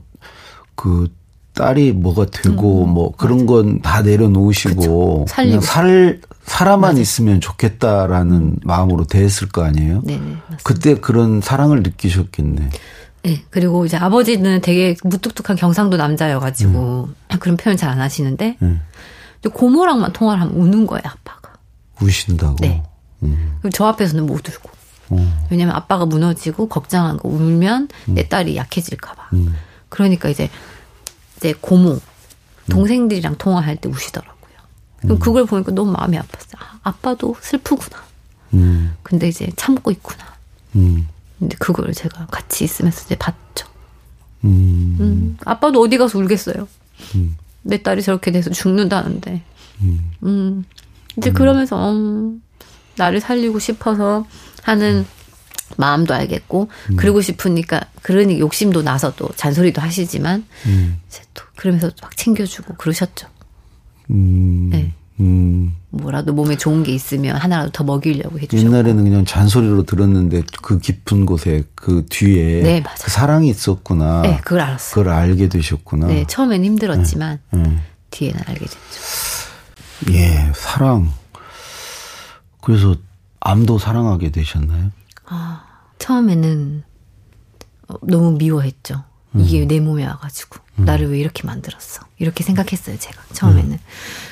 그 0.75 1.07
딸이 1.53 1.91
뭐가 1.93 2.25
되고 2.25 2.85
뭐 2.85 3.11
그런 3.15 3.45
건 3.45 3.79
다 3.81 4.01
내려놓으시고 4.01 5.19
음. 5.21 5.25
그냥 5.25 5.61
살 5.61 6.19
살아만 6.45 6.97
있으면 6.97 7.39
좋겠다라는 7.41 8.57
마음으로 8.63 9.05
대했을 9.05 9.49
거 9.49 9.63
아니에요? 9.63 10.01
네네 10.03 10.19
맞습니다. 10.19 10.57
그때 10.63 10.95
그런 10.95 11.41
사랑을 11.41 11.83
느끼셨겠네. 11.83 12.69
네 13.23 13.43
그리고 13.51 13.85
이제 13.85 13.95
아버지는 13.97 14.61
되게 14.61 14.95
무뚝뚝한 15.03 15.55
경상도 15.57 15.95
남자여가지고 15.97 17.09
그런 17.39 17.55
표현 17.57 17.77
잘 17.77 17.89
안 17.91 18.01
하시는데 18.01 18.57
음. 18.61 18.81
고모랑만 19.53 20.11
통화를 20.13 20.41
하면 20.41 20.55
우는 20.55 20.87
거예요 20.87 21.03
아빠가. 21.05 21.53
우신다고. 22.01 22.55
네. 22.61 22.81
음. 23.21 23.57
그리고 23.61 23.69
저 23.73 23.85
앞에서는 23.85 24.25
못 24.25 24.47
울고. 24.49 24.69
어. 25.09 25.45
왜냐면 25.49 25.75
아빠가 25.75 26.05
무너지고 26.05 26.67
걱정한 26.67 27.17
거 27.17 27.29
울면 27.29 27.89
내 28.05 28.27
딸이 28.27 28.55
약해질까봐. 28.57 29.29
음. 29.93 29.95
그러니까 29.95 30.29
이제 30.29 30.49
이제 31.37 31.53
고모 31.59 31.99
동생들이랑 32.69 33.37
통화할 33.37 33.77
때 33.77 33.89
우시더라고요. 33.89 34.53
그럼 35.01 35.19
그걸 35.19 35.45
보니까 35.45 35.71
너무 35.71 35.91
마음이 35.91 36.17
아팠어요. 36.17 36.57
아, 36.59 36.79
아빠도 36.83 37.35
슬프구나. 37.41 38.03
음. 38.53 38.95
근데 39.03 39.27
이제 39.27 39.49
참고 39.55 39.91
있구나. 39.91 40.25
음. 40.75 41.07
근데 41.39 41.55
그걸 41.59 41.93
제가 41.93 42.27
같이 42.27 42.63
있으면서 42.63 43.03
이제 43.05 43.15
봤죠. 43.15 43.67
음. 44.45 44.97
음, 44.99 45.37
아빠도 45.45 45.81
어디 45.81 45.97
가서 45.97 46.17
울겠어요. 46.19 46.67
내 47.61 47.81
딸이 47.81 48.01
저렇게 48.01 48.31
돼서 48.31 48.49
죽는다는데. 48.49 49.41
음. 50.23 50.65
이제 51.17 51.31
그러면서 51.31 51.91
음, 51.91 52.41
나를 52.95 53.19
살리고 53.19 53.59
싶어서 53.59 54.25
하는 54.63 55.05
마음도 55.77 56.13
알겠고 56.13 56.69
그러고 56.97 57.21
싶으니까 57.21 57.81
그러니 58.01 58.39
욕심도 58.39 58.81
나서 58.83 59.15
또 59.15 59.29
잔소리도 59.35 59.81
하시지만 59.81 60.45
음. 60.65 60.99
또 61.33 61.43
그러면서 61.55 61.89
막 62.01 62.15
챙겨주고 62.15 62.75
그러셨죠. 62.75 63.27
음. 64.11 64.69
네. 64.71 64.93
음. 65.19 65.75
뭐라도 65.89 66.33
몸에 66.33 66.57
좋은 66.57 66.83
게 66.83 66.91
있으면 66.91 67.37
하나라도 67.37 67.71
더 67.71 67.83
먹이려고 67.83 68.39
해주셨고. 68.39 68.57
옛날에는 68.57 69.03
그냥 69.03 69.25
잔소리로 69.25 69.83
들었는데 69.83 70.43
그 70.61 70.79
깊은 70.79 71.25
곳에 71.25 71.63
그 71.75 72.05
뒤에 72.09 72.61
네. 72.63 72.83
그 73.01 73.11
사랑이 73.11 73.49
있었구나. 73.49 74.21
네, 74.23 74.37
그걸 74.37 74.61
알았어요. 74.61 75.03
그걸 75.03 75.13
알게 75.13 75.49
되셨구나. 75.49 76.07
네, 76.07 76.25
처음엔 76.27 76.65
힘들었지만 76.65 77.39
네. 77.51 77.79
뒤에는 78.09 78.41
알게 78.45 78.65
됐죠. 78.65 80.13
예, 80.13 80.51
사랑. 80.55 81.11
그래서 82.61 82.95
암도 83.39 83.77
사랑하게 83.77 84.31
되셨나요? 84.31 84.91
아, 85.33 85.65
처음에는 85.99 86.83
어, 87.87 87.95
너무 88.03 88.33
미워했죠. 88.37 89.03
이게 89.35 89.65
내 89.65 89.79
몸에 89.79 90.05
와가지고 90.05 90.59
나를 90.75 91.09
왜 91.11 91.17
이렇게 91.19 91.41
만들었어? 91.47 92.05
이렇게 92.19 92.43
생각했어요, 92.43 92.99
제가 92.99 93.19
처음에는. 93.33 93.79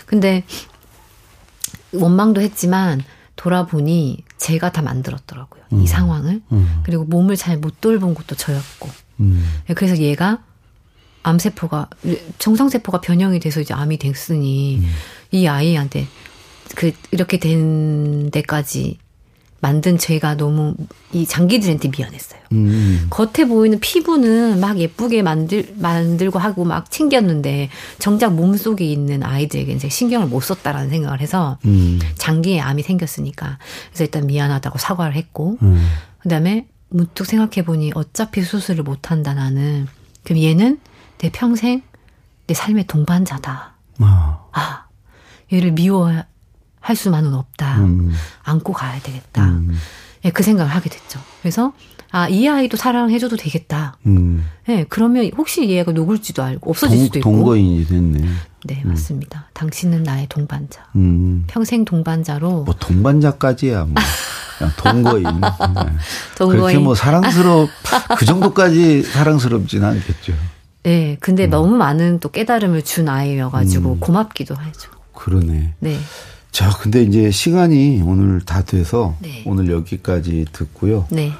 근데 0.05 0.43
원망도 1.91 2.39
했지만 2.41 3.01
돌아보니 3.35 4.23
제가 4.37 4.71
다 4.71 4.83
만들었더라고요. 4.83 5.63
이 5.81 5.87
상황을. 5.87 6.41
그리고 6.83 7.03
몸을 7.05 7.35
잘 7.35 7.57
못 7.57 7.81
돌본 7.81 8.13
것도 8.13 8.35
저였고. 8.35 8.89
음. 9.21 9.61
그래서 9.75 9.97
얘가 9.97 10.43
암세포가 11.23 11.89
정상세포가 12.37 13.01
변형이 13.01 13.39
돼서 13.39 13.59
이제 13.61 13.73
암이 13.73 13.97
됐으니 13.97 14.83
이 15.31 15.47
아이한테 15.47 16.07
그 16.75 16.91
이렇게 17.11 17.37
된 17.39 18.29
데까지 18.31 18.99
만든 19.61 19.99
죄가 19.99 20.35
너무 20.37 20.73
이 21.13 21.25
장기들한테 21.25 21.89
미안했어요. 21.95 22.41
음. 22.51 23.07
겉에 23.11 23.47
보이는 23.47 23.79
피부는 23.79 24.59
막 24.59 24.79
예쁘게 24.79 25.21
만들 25.21 25.73
만들고 25.77 26.39
하고 26.39 26.65
막 26.65 26.89
챙겼는데 26.89 27.69
정작 27.99 28.33
몸 28.33 28.57
속에 28.57 28.83
있는 28.83 29.23
아이들에게 29.23 29.71
이제 29.71 29.87
신경을 29.87 30.27
못 30.27 30.41
썼다라는 30.41 30.89
생각을 30.89 31.21
해서 31.21 31.59
음. 31.65 31.99
장기에 32.15 32.59
암이 32.59 32.81
생겼으니까 32.81 33.59
그래서 33.89 34.03
일단 34.03 34.25
미안하다고 34.25 34.79
사과를 34.79 35.15
했고 35.15 35.57
음. 35.61 35.87
그다음에 36.19 36.65
문득 36.89 37.25
생각해 37.25 37.63
보니 37.63 37.91
어차피 37.93 38.41
수술을 38.41 38.83
못 38.83 39.11
한다 39.11 39.35
나는 39.35 39.87
그럼 40.23 40.41
얘는 40.41 40.79
내 41.19 41.29
평생 41.31 41.83
내 42.47 42.55
삶의 42.55 42.87
동반자다. 42.87 43.75
아. 43.99 44.39
아 44.51 44.85
얘를 45.53 45.71
미워 45.71 46.11
할 46.81 46.95
수만은 46.95 47.33
없다. 47.33 47.77
음. 47.79 48.11
안고 48.43 48.73
가야 48.73 48.99
되겠다. 49.01 49.45
음. 49.45 49.77
예, 50.25 50.29
그 50.31 50.43
생각을 50.43 50.71
하게 50.71 50.89
됐죠. 50.89 51.19
그래서 51.41 51.73
아 52.13 52.27
이 52.29 52.45
아이도 52.49 52.75
사랑해줘도 52.75 53.37
되겠다. 53.37 53.97
음. 54.05 54.45
예, 54.67 54.85
그러면 54.89 55.31
혹시 55.37 55.69
얘가 55.69 55.93
녹을지도 55.93 56.43
알고 56.43 56.69
없어질 56.69 56.97
동, 56.97 57.05
수도 57.05 57.19
있고. 57.19 57.31
동거인이 57.31 57.85
됐네. 57.87 58.27
네, 58.65 58.81
맞습니다. 58.83 59.47
당신은 59.53 60.03
나의 60.03 60.27
동반자. 60.27 60.85
음. 60.97 61.45
평생 61.47 61.85
동반자로 61.85 62.63
뭐 62.65 62.75
동반자까지야 62.77 63.85
뭐. 63.85 63.95
동거인. 64.77 65.23
네. 65.39 65.39
동거인. 66.37 66.59
그렇게 66.59 66.77
뭐 66.79 66.95
사랑스럽 66.95 67.69
그 68.17 68.25
정도까지 68.25 69.03
사랑스럽진 69.03 69.83
않겠죠. 69.83 70.33
네, 70.83 71.15
근데 71.21 71.45
음. 71.45 71.49
너무 71.49 71.75
많은 71.77 72.19
또 72.19 72.29
깨달음을 72.29 72.81
준 72.83 73.07
아이여가지고 73.07 73.99
고맙기도 73.99 74.53
하죠. 74.55 74.91
그러네. 75.15 75.75
네, 75.79 75.97
자, 76.51 76.69
근데 76.81 77.03
이제 77.03 77.31
시간이 77.31 78.01
오늘 78.05 78.41
다 78.41 78.61
돼서 78.63 79.15
네. 79.21 79.43
오늘 79.45 79.71
여기까지 79.71 80.45
듣고요. 80.51 81.07
네, 81.09 81.31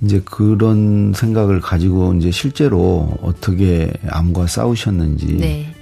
이제 0.00 0.22
그런 0.24 1.12
생각을 1.14 1.60
가지고 1.60 2.14
이제 2.14 2.30
실제로 2.30 3.16
어떻게 3.22 3.92
암과 4.08 4.46
싸우셨는지를 4.46 5.38
네. 5.38 5.72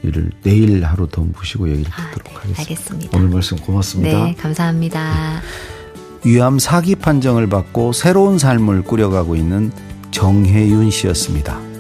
내일 0.43 0.85
하루 0.85 1.09
더 1.09 1.23
모시고 1.23 1.69
얘기를 1.71 1.91
아, 1.93 2.11
듣도록 2.11 2.33
네, 2.33 2.35
하겠습니다. 2.35 2.63
알겠습니다. 2.63 3.17
오늘 3.19 3.29
말씀 3.29 3.57
고맙습니다. 3.59 4.25
네, 4.25 4.35
감사합니다. 4.35 5.41
위암 6.25 6.59
사기 6.59 6.95
판정을 6.97 7.49
받고 7.49 7.93
새로운 7.93 8.39
삶을 8.39 8.83
꾸려가고 8.83 9.37
있는 9.37 9.71
정혜윤 10.11 10.91
씨였습니다. 10.91 11.74